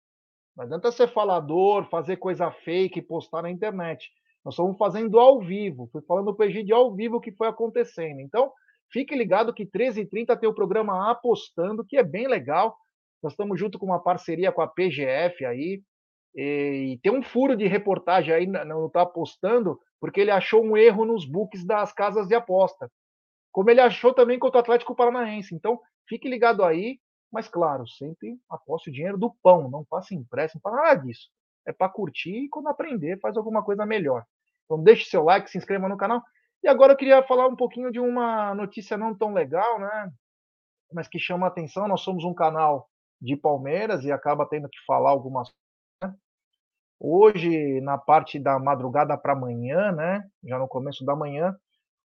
[0.56, 4.08] Não adianta ser falador, fazer coisa fake postar na internet.
[4.46, 5.90] Nós estamos fazendo ao vivo.
[5.92, 8.20] Fui falando pro Egidio ao vivo o que foi acontecendo.
[8.20, 8.52] Então,
[8.92, 12.78] Fique ligado que 13h30 tem o programa Apostando, que é bem legal.
[13.22, 15.82] Nós estamos junto com uma parceria com a PGF aí.
[16.36, 21.04] E tem um furo de reportagem aí, não está apostando, porque ele achou um erro
[21.04, 22.92] nos books das casas de aposta.
[23.52, 25.56] Como ele achou também contra o Atlético Paranaense.
[25.56, 27.00] Então, fique ligado aí.
[27.32, 29.70] Mas, claro, sempre aposte o dinheiro do pão.
[29.70, 31.28] Não faça empréstimo, para nada disso.
[31.66, 34.24] É para curtir e quando aprender, faz alguma coisa melhor.
[34.64, 36.22] Então, deixe seu like, se inscreva no canal.
[36.64, 40.12] E agora eu queria falar um pouquinho de uma notícia não tão legal, né?
[40.94, 41.88] Mas que chama a atenção.
[41.88, 42.90] Nós somos um canal
[43.22, 45.50] de Palmeiras e acaba tendo que falar algumas
[46.04, 46.14] né?
[47.00, 50.24] Hoje, na parte da madrugada para amanhã, né?
[50.44, 51.56] Já no começo da manhã,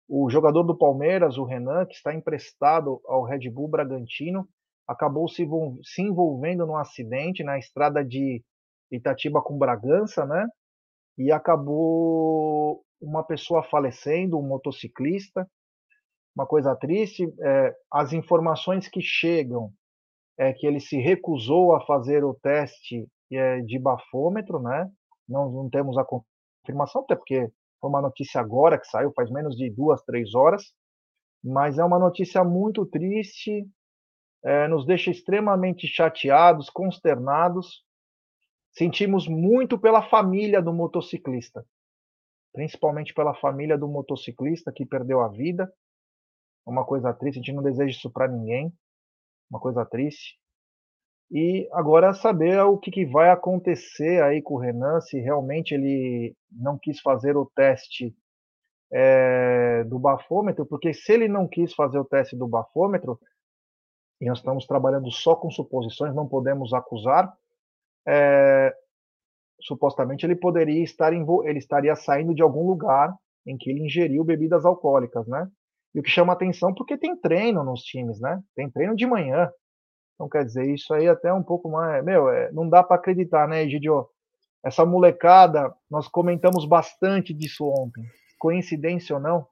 [0.07, 4.47] o jogador do Palmeiras, o Renan, que está emprestado ao Red Bull Bragantino,
[4.87, 5.47] acabou se,
[5.99, 8.43] envolvendo num acidente na estrada de
[8.91, 10.45] Itatiba com Bragança, né?
[11.17, 15.47] E acabou uma pessoa falecendo, um motociclista,
[16.35, 17.31] uma coisa triste.
[17.41, 19.71] É, as informações que chegam
[20.37, 24.89] é que ele se recusou a fazer o teste é, de bafômetro, né?
[25.27, 27.49] Não, não temos a confirmação, até porque
[27.79, 30.73] foi uma notícia agora que saiu, faz menos de duas, três horas.
[31.43, 33.67] Mas é uma notícia muito triste,
[34.43, 37.83] é, nos deixa extremamente chateados, consternados.
[38.71, 41.63] Sentimos muito pela família do motociclista
[42.53, 45.71] principalmente pela família do motociclista que perdeu a vida.
[46.65, 48.71] Uma coisa triste, a gente não deseja isso para ninguém.
[49.49, 50.39] Uma coisa triste.
[51.31, 56.35] E agora saber o que, que, vai acontecer aí com o Renan, se realmente ele
[56.51, 58.15] não quis fazer o teste
[58.91, 63.19] é, do bafômetro, porque se ele não quis fazer o teste do bafômetro,
[64.21, 67.35] e nós estamos trabalhando só com suposições, não podemos acusar,
[68.07, 68.75] é,
[69.63, 74.65] supostamente ele poderia estar ele estaria saindo de algum lugar em que ele ingeriu bebidas
[74.65, 75.47] alcoólicas, né?
[75.95, 78.41] E o que chama atenção porque tem treino nos times, né?
[78.55, 79.49] Tem treino de manhã.
[80.15, 83.47] Então quer dizer, isso aí até um pouco mais, meu, é, não dá para acreditar,
[83.47, 84.07] né, Egidio?
[84.63, 88.03] Essa molecada, nós comentamos bastante disso ontem.
[88.39, 89.45] Coincidência ou não?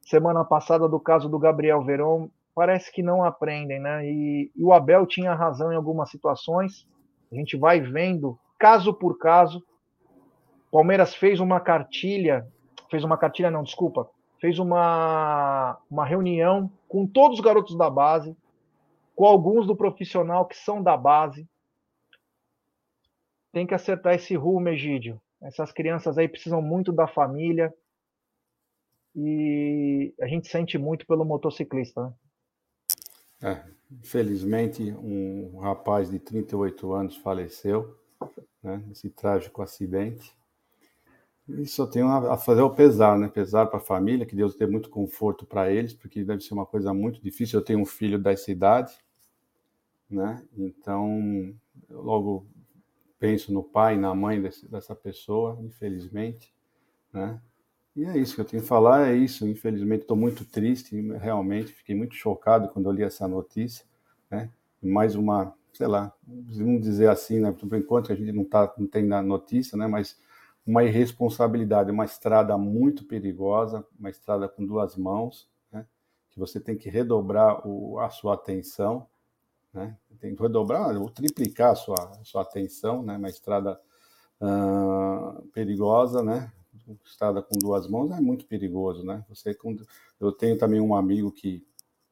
[0.00, 4.06] Semana passada do caso do Gabriel Verón, parece que não aprendem, né?
[4.06, 6.86] E, e o Abel tinha razão em algumas situações.
[7.32, 9.60] A gente vai vendo caso por caso.
[10.70, 12.46] Palmeiras fez uma cartilha,
[12.88, 14.08] fez uma cartilha, não, desculpa,
[14.40, 18.36] fez uma, uma reunião com todos os garotos da base,
[19.16, 21.44] com alguns do profissional que são da base.
[23.50, 25.20] Tem que acertar esse rumo, Egídio.
[25.42, 27.74] Essas crianças aí precisam muito da família.
[29.14, 32.12] E a gente sente muito pelo motociclista, né?
[33.42, 38.00] É, infelizmente, um rapaz de 38 anos faleceu,
[38.62, 40.32] né, nesse trágico acidente.
[41.48, 43.28] E só tenho a fazer o pesar, né?
[43.28, 46.64] Pesar para a família, que Deus dê muito conforto para eles, porque deve ser uma
[46.64, 47.58] coisa muito difícil.
[47.58, 48.96] Eu tenho um filho dessa idade,
[50.08, 50.42] né?
[50.56, 51.54] Então,
[51.90, 52.46] eu logo
[53.18, 56.54] penso no pai, na mãe desse, dessa pessoa, infelizmente,
[57.12, 57.40] né?
[57.94, 59.46] E é isso que eu tenho que falar, é isso.
[59.46, 63.84] Infelizmente, estou muito triste, realmente, fiquei muito chocado quando eu li essa notícia,
[64.30, 64.50] né?
[64.82, 67.52] Mais uma, sei lá, vamos dizer assim, né?
[67.52, 69.86] Por enquanto a gente não, tá, não tem na notícia, né?
[69.86, 70.16] Mas
[70.66, 75.86] uma irresponsabilidade, uma estrada muito perigosa, uma estrada com duas mãos, né?
[76.30, 79.06] que você tem que redobrar o, a sua atenção,
[79.72, 79.96] né?
[80.20, 83.16] tem que redobrar ou triplicar a sua, a sua atenção, né?
[83.16, 83.78] uma estrada
[84.40, 86.52] uh, perigosa, né?
[87.04, 89.24] estrada com duas mãos é muito perigoso, né?
[89.28, 89.56] Você,
[90.18, 91.64] eu tenho também um amigo que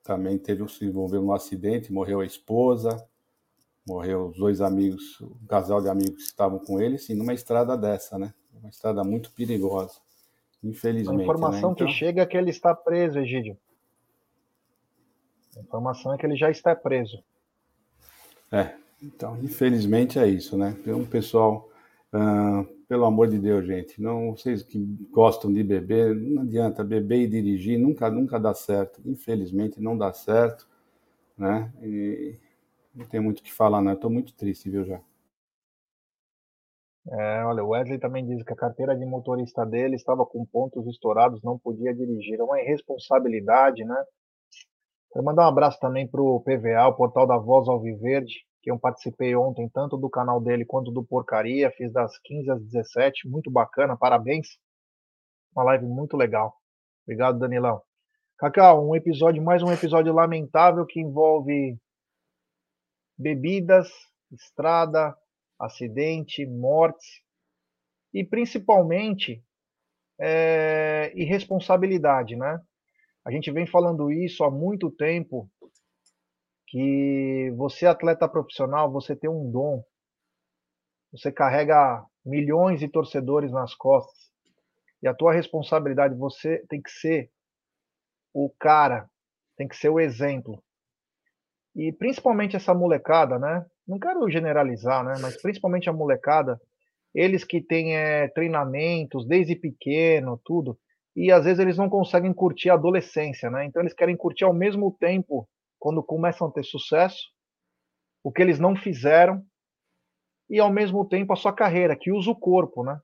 [0.02, 3.04] também teve se envolveu num acidente, morreu a esposa,
[3.90, 7.76] morreu os dois amigos, um casal de amigos que estavam com ele, sim, numa estrada
[7.76, 8.32] dessa, né?
[8.54, 9.94] Uma estrada muito perigosa,
[10.62, 11.14] infelizmente.
[11.14, 11.22] A né?
[11.24, 11.74] informação né?
[11.74, 11.86] então...
[11.86, 13.58] que chega é que ele está preso, Egídio.
[15.56, 17.22] A informação é que ele já está preso.
[18.52, 20.76] É, então, infelizmente é isso, né?
[20.84, 21.68] Tem um pessoal,
[22.14, 24.78] uh, pelo amor de Deus, gente, não vocês que
[25.10, 29.00] gostam de beber, não adianta beber e dirigir, nunca, nunca dá certo.
[29.04, 30.68] Infelizmente não dá certo,
[31.36, 31.72] né?
[31.82, 32.38] E
[33.00, 33.92] não tem muito o que falar, não.
[33.92, 35.00] Estou muito triste, viu, já.
[37.08, 40.86] É, olha, o Wesley também diz que a carteira de motorista dele estava com pontos
[40.86, 42.38] estourados, não podia dirigir.
[42.38, 44.04] É uma irresponsabilidade, né?
[45.12, 48.78] Quero mandar um abraço também para o PVA, o Portal da Voz Alviverde, que eu
[48.78, 51.70] participei ontem, tanto do canal dele quanto do Porcaria.
[51.72, 54.58] Fiz das 15 às 17, muito bacana, parabéns.
[55.56, 56.54] Uma live muito legal.
[57.04, 57.80] Obrigado, Danilão.
[58.38, 61.76] Cacau, um episódio, mais um episódio lamentável que envolve
[63.20, 63.88] bebidas,
[64.32, 65.14] estrada,
[65.58, 67.22] acidente, mortes
[68.14, 69.44] e principalmente
[70.18, 72.58] é, irresponsabilidade, né?
[73.24, 75.50] A gente vem falando isso há muito tempo
[76.66, 79.84] que você atleta profissional, você tem um dom,
[81.12, 84.30] você carrega milhões de torcedores nas costas
[85.02, 87.30] e a tua responsabilidade, você tem que ser
[88.32, 89.10] o cara,
[89.56, 90.62] tem que ser o exemplo.
[91.74, 93.64] E principalmente essa molecada, né?
[93.86, 95.14] Não quero generalizar, né?
[95.20, 96.60] Mas principalmente a molecada,
[97.14, 100.78] eles que têm é, treinamentos desde pequeno, tudo,
[101.14, 103.64] e às vezes eles não conseguem curtir a adolescência, né?
[103.64, 105.48] Então eles querem curtir ao mesmo tempo,
[105.78, 107.30] quando começam a ter sucesso,
[108.22, 109.42] o que eles não fizeram,
[110.48, 113.00] e ao mesmo tempo a sua carreira, que usa o corpo, né?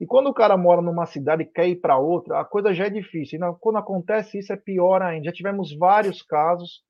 [0.00, 2.86] E quando o cara mora numa cidade e quer ir para outra, a coisa já
[2.86, 3.38] é difícil.
[3.38, 5.26] E quando acontece isso, é pior ainda.
[5.26, 6.82] Já tivemos vários casos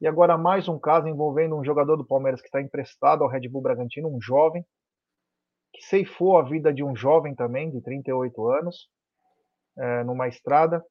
[0.00, 3.48] e agora mais um caso envolvendo um jogador do Palmeiras que está emprestado ao Red
[3.48, 4.64] Bull Bragantino, um jovem,
[5.72, 8.88] que ceifou a vida de um jovem também, de 38 anos,
[9.76, 10.84] é, numa estrada.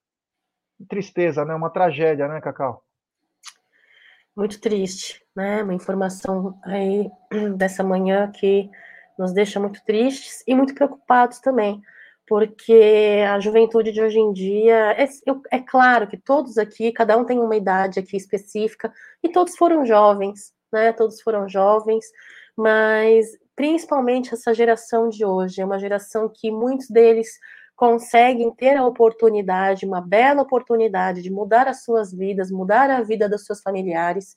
[0.88, 1.54] Tristeza, né?
[1.54, 2.84] Uma tragédia, né, Cacau?
[4.36, 5.62] Muito triste, né?
[5.62, 7.10] Uma informação aí
[7.56, 8.70] dessa manhã que
[9.18, 11.82] nos deixa muito tristes e muito preocupados também
[12.28, 15.08] porque a juventude de hoje em dia é,
[15.50, 18.92] é, claro que todos aqui, cada um tem uma idade aqui específica,
[19.22, 20.92] e todos foram jovens, né?
[20.92, 22.04] Todos foram jovens,
[22.56, 23.26] mas
[23.56, 27.28] principalmente essa geração de hoje é uma geração que muitos deles
[27.74, 33.28] conseguem ter a oportunidade, uma bela oportunidade de mudar as suas vidas, mudar a vida
[33.28, 34.34] dos seus familiares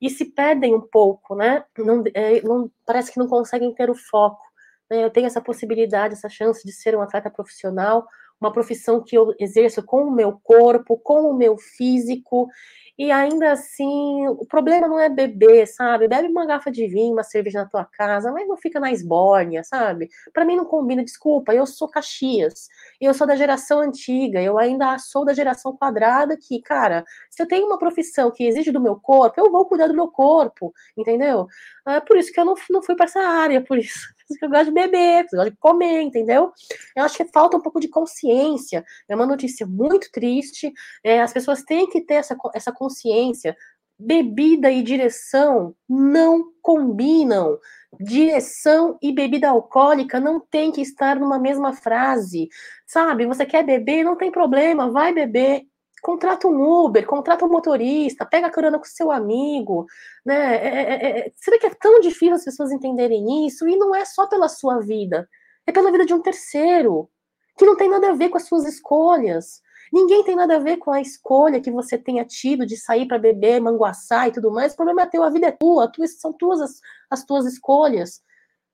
[0.00, 1.64] e se perdem um pouco, né?
[1.78, 4.43] Não, é, não, parece que não conseguem ter o foco
[4.90, 8.06] eu tenho essa possibilidade, essa chance de ser um atleta profissional,
[8.40, 12.48] uma profissão que eu exerço com o meu corpo, com o meu físico,
[12.96, 16.06] e ainda assim, o problema não é beber, sabe?
[16.06, 19.64] Bebe uma garrafa de vinho, uma cerveja na tua casa, mas não fica na esbórnia,
[19.64, 20.08] sabe?
[20.32, 22.68] Para mim não combina, desculpa, eu sou Caxias,
[23.00, 27.48] eu sou da geração antiga, eu ainda sou da geração quadrada que, cara, se eu
[27.48, 31.48] tenho uma profissão que exige do meu corpo, eu vou cuidar do meu corpo, entendeu?
[31.86, 34.66] É por isso que eu não, não fui para essa área, por isso eu gosto
[34.66, 36.52] de beber, eu gosto de comer, entendeu?
[36.96, 38.84] Eu acho que falta um pouco de consciência.
[39.08, 40.72] É uma notícia muito triste.
[41.02, 43.56] É, as pessoas têm que ter essa, essa consciência.
[43.98, 47.58] Bebida e direção não combinam.
[48.00, 52.48] Direção e bebida alcoólica não tem que estar numa mesma frase.
[52.86, 53.26] Sabe?
[53.26, 55.66] Você quer beber, não tem problema, vai beber
[56.04, 59.86] contrata um Uber, contrata um motorista, pega a carona com seu amigo,
[60.24, 60.56] né?
[60.56, 63.66] É, é, é, é, será que é tão difícil as pessoas entenderem isso?
[63.66, 65.26] E não é só pela sua vida,
[65.66, 67.08] é pela vida de um terceiro,
[67.56, 69.62] que não tem nada a ver com as suas escolhas.
[69.90, 73.18] Ninguém tem nada a ver com a escolha que você tenha tido de sair para
[73.18, 74.74] beber, manguaçar e tudo mais.
[74.74, 78.20] O problema é teu, a vida é tua, são tuas as, as tuas escolhas.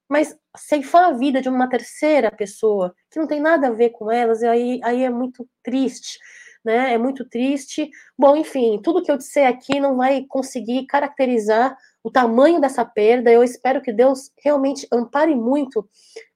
[0.09, 4.11] Mas ceifar a vida de uma terceira pessoa, que não tem nada a ver com
[4.11, 6.19] elas, aí, aí é muito triste
[6.65, 6.95] né?
[6.95, 7.91] É muito triste.
[8.19, 13.31] Bom, enfim, tudo que eu disser aqui não vai conseguir caracterizar o tamanho dessa perda.
[13.31, 15.89] Eu espero que Deus realmente ampare muito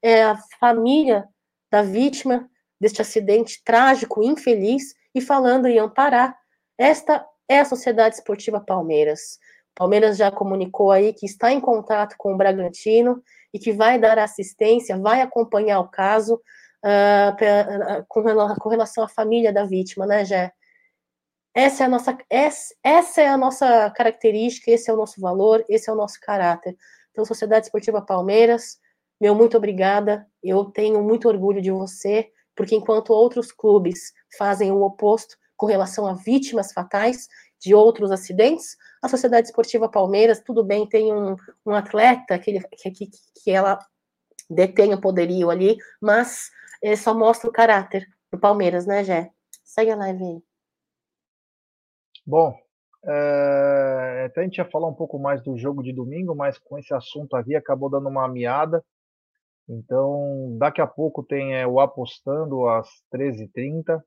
[0.02, 1.26] é, a família
[1.70, 2.48] da vítima
[2.80, 6.36] deste acidente trágico, infeliz, e falando em amparar,
[6.76, 9.38] esta é a Sociedade Esportiva Palmeiras.
[9.74, 13.22] Palmeiras já comunicou aí que está em contato com o Bragantino
[13.52, 16.40] e que vai dar assistência, vai acompanhar o caso
[16.84, 20.52] uh, com, relação à família da vítima, né, Jé?
[21.54, 25.88] Essa é, a nossa, essa, é a nossa característica, esse é o nosso valor, esse
[25.88, 26.76] é o nosso caráter.
[27.12, 28.78] Então, Sociedade Esportiva Palmeiras,
[29.20, 30.26] meu muito obrigada.
[30.42, 36.06] Eu tenho muito orgulho de você, porque enquanto outros clubes fazem o oposto com relação
[36.06, 37.28] a vítimas fatais
[37.60, 42.64] de outros acidentes, a Sociedade Esportiva Palmeiras, tudo bem, tem um, um atleta que, ele,
[42.76, 43.08] que,
[43.42, 43.78] que ela
[44.50, 46.50] detém o poderio ali, mas
[46.84, 49.32] ele só mostra o caráter do Palmeiras, né, Jé?
[49.64, 50.42] Segue a live aí.
[52.26, 52.54] Bom,
[53.06, 56.78] é, até a gente ia falar um pouco mais do jogo de domingo, mas com
[56.78, 58.84] esse assunto aqui acabou dando uma miada.
[59.66, 64.02] Então, daqui a pouco tem é, o Apostando às 13h30.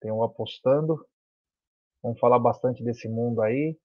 [0.00, 1.06] Tem o Apostando.
[2.02, 3.78] Vamos falar bastante desse mundo aí.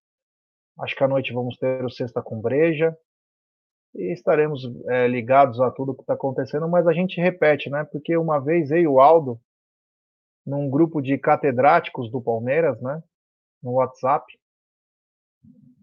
[0.79, 2.97] Acho que à noite vamos ter o Sexta com Breja
[3.95, 7.83] e estaremos é, ligados a tudo que está acontecendo, mas a gente repete, né?
[7.91, 9.39] Porque uma vez eu e o Aldo,
[10.45, 13.01] num grupo de catedráticos do Palmeiras, né?
[13.61, 14.25] No WhatsApp,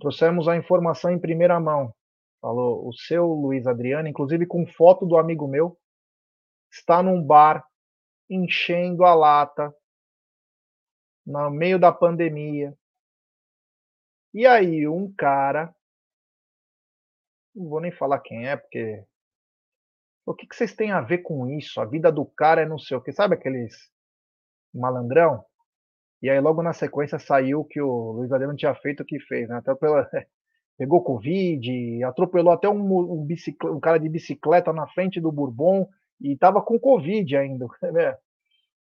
[0.01, 1.93] trouxemos a informação em primeira mão.
[2.41, 5.77] Falou, o seu Luiz Adriano, inclusive com foto do amigo meu,
[6.71, 7.67] está num bar
[8.31, 9.75] enchendo a lata
[11.27, 12.77] no meio da pandemia.
[14.33, 15.75] E aí um cara
[17.57, 19.03] não vou nem falar quem é, porque.
[20.27, 21.81] O que, que vocês têm a ver com isso?
[21.81, 23.13] A vida do cara é não sei o que.
[23.13, 23.75] Sabe aqueles
[24.75, 25.45] malandrão?
[26.21, 29.49] E aí logo na sequência saiu que o Luiz Adriano tinha feito o que fez,
[29.49, 29.57] né?
[29.57, 29.73] Até
[30.77, 33.27] pegou Covid, atropelou até um, um,
[33.65, 35.89] um, cara de bicicleta na frente do Bourbon
[36.21, 37.67] e estava com Covid ainda.
[37.93, 38.17] Né?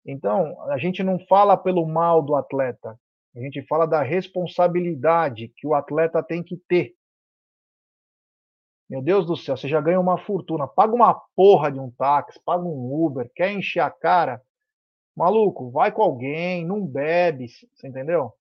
[0.06, 2.98] Então, a gente não fala pelo mal do atleta,
[3.36, 6.96] a gente fala da responsabilidade que o atleta tem que ter.
[8.92, 10.68] Meu Deus do céu, você já ganha uma fortuna.
[10.68, 14.42] Paga uma porra de um táxi, paga um Uber, quer encher a cara.
[15.16, 18.34] Maluco, vai com alguém, não bebe, você entendeu?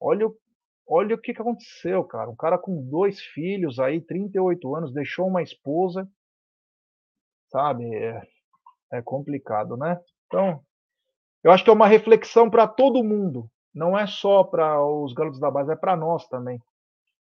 [0.00, 0.28] Olha,
[0.88, 2.28] olha o que, que aconteceu, cara.
[2.28, 6.10] Um cara com dois filhos aí, 38 anos, deixou uma esposa.
[7.52, 7.94] Sabe?
[7.94, 8.22] É,
[8.94, 10.00] é complicado, né?
[10.26, 10.60] Então,
[11.44, 13.48] eu acho que é uma reflexão para todo mundo.
[13.72, 16.60] Não é só para os garotos da base, é para nós também.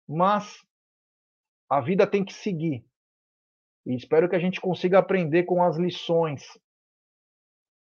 [0.06, 0.67] Mas
[1.68, 2.84] a vida tem que seguir.
[3.84, 6.42] E espero que a gente consiga aprender com as lições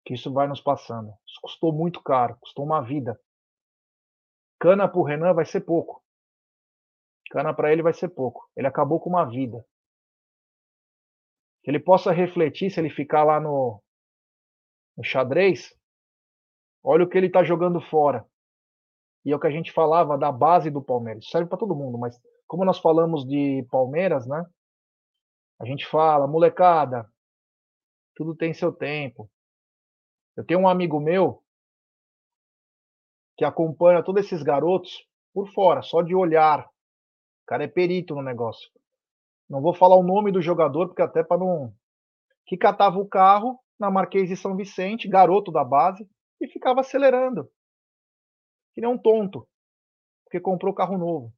[0.05, 1.13] que isso vai nos passando.
[1.27, 3.19] Isso custou muito caro, custou uma vida.
[4.59, 6.01] Cana para o Renan vai ser pouco.
[7.29, 8.49] Cana para ele vai ser pouco.
[8.55, 9.65] Ele acabou com uma vida.
[11.63, 13.83] Que ele possa refletir se ele ficar lá no,
[14.95, 15.75] no xadrez.
[16.81, 18.25] Olha o que ele está jogando fora.
[19.25, 21.23] E é o que a gente falava da base do Palmeiras.
[21.23, 22.17] Isso serve para todo mundo, mas
[22.47, 24.43] como nós falamos de Palmeiras, né?
[25.59, 27.05] A gente fala, molecada,
[28.15, 29.29] tudo tem seu tempo.
[30.35, 31.43] Eu tenho um amigo meu
[33.37, 36.65] que acompanha todos esses garotos por fora, só de olhar.
[36.65, 38.69] O cara é perito no negócio.
[39.49, 41.73] Não vou falar o nome do jogador, porque até para não.
[42.45, 46.07] Que catava o carro na Marquês de São Vicente, garoto da base,
[46.41, 47.49] e ficava acelerando.
[48.73, 49.47] Que nem um tonto,
[50.23, 51.33] porque comprou carro novo.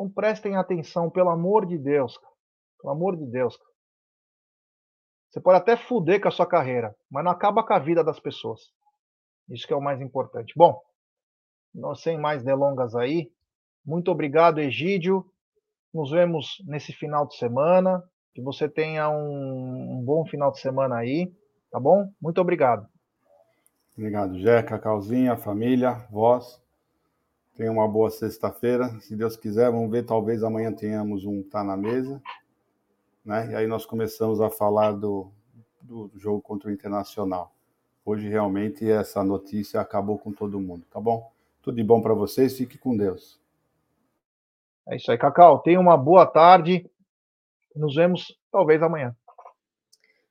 [0.00, 2.18] Então prestem atenção, pelo amor de Deus.
[2.80, 3.54] Pelo amor de Deus.
[5.28, 8.18] Você pode até fuder com a sua carreira, mas não acaba com a vida das
[8.18, 8.72] pessoas.
[9.50, 10.54] Isso que é o mais importante.
[10.56, 10.80] Bom,
[11.96, 13.30] sem mais delongas aí.
[13.84, 15.22] Muito obrigado, Egídio.
[15.92, 18.02] Nos vemos nesse final de semana.
[18.32, 21.30] Que você tenha um, um bom final de semana aí,
[21.70, 22.10] tá bom?
[22.18, 22.88] Muito obrigado.
[23.92, 26.62] Obrigado, Jeca, Cacauzinha, família, vós.
[27.56, 28.88] Tenha uma boa sexta-feira.
[29.00, 32.22] Se Deus quiser, vamos ver, talvez amanhã tenhamos um Tá na Mesa.
[33.24, 33.50] Né?
[33.52, 35.30] E aí nós começamos a falar do,
[35.80, 37.54] do jogo contra o Internacional.
[38.04, 41.30] Hoje realmente essa notícia acabou com todo mundo, tá bom?
[41.62, 43.38] Tudo de bom para vocês, fique com Deus.
[44.88, 45.58] É isso aí, Cacau.
[45.60, 46.90] Tenha uma boa tarde.
[47.76, 49.14] Nos vemos talvez amanhã.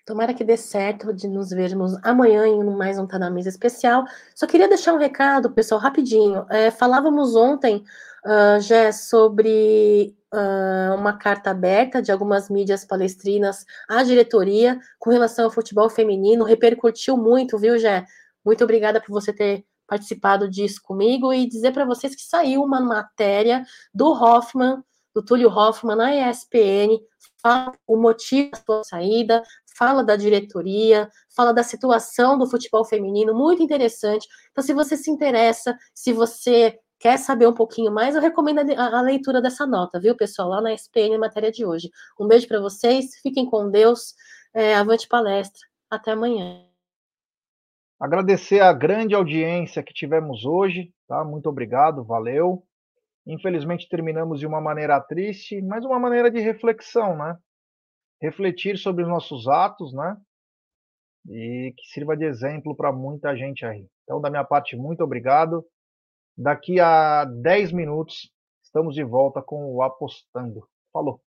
[0.09, 4.05] Tomara que dê certo de nos vermos amanhã em mais um Tá na Mesa especial.
[4.33, 6.47] Só queria deixar um recado, pessoal, rapidinho.
[6.49, 7.83] É, falávamos ontem,
[8.25, 15.45] uh, Jé, sobre uh, uma carta aberta de algumas mídias palestrinas à diretoria com relação
[15.45, 16.43] ao futebol feminino.
[16.43, 18.03] Repercutiu muito, viu, Jé?
[18.43, 22.81] Muito obrigada por você ter participado disso comigo e dizer para vocês que saiu uma
[22.81, 23.63] matéria
[23.93, 24.83] do Hoffman,
[25.13, 26.99] do Túlio Hoffman, na ESPN,
[27.41, 29.43] fala o motivo da sua saída,
[29.79, 34.27] fala da diretoria, fala da situação do futebol feminino, muito interessante.
[34.51, 38.99] Então, se você se interessa, se você quer saber um pouquinho mais, eu recomendo a,
[38.99, 41.89] a leitura dessa nota, viu, pessoal, lá na SPN, matéria de hoje.
[42.19, 44.13] Um beijo para vocês, fiquem com Deus,
[44.53, 46.65] é, avante palestra, até amanhã.
[47.97, 51.23] Agradecer a grande audiência que tivemos hoje, tá?
[51.23, 52.63] Muito obrigado, valeu.
[53.25, 57.37] Infelizmente terminamos de uma maneira triste, mas uma maneira de reflexão, né?
[58.21, 60.17] Refletir sobre os nossos atos, né?
[61.27, 63.87] E que sirva de exemplo para muita gente aí.
[64.03, 65.65] Então, da minha parte, muito obrigado.
[66.37, 68.31] Daqui a 10 minutos,
[68.63, 70.67] estamos de volta com o Apostando.
[70.91, 71.21] Falou!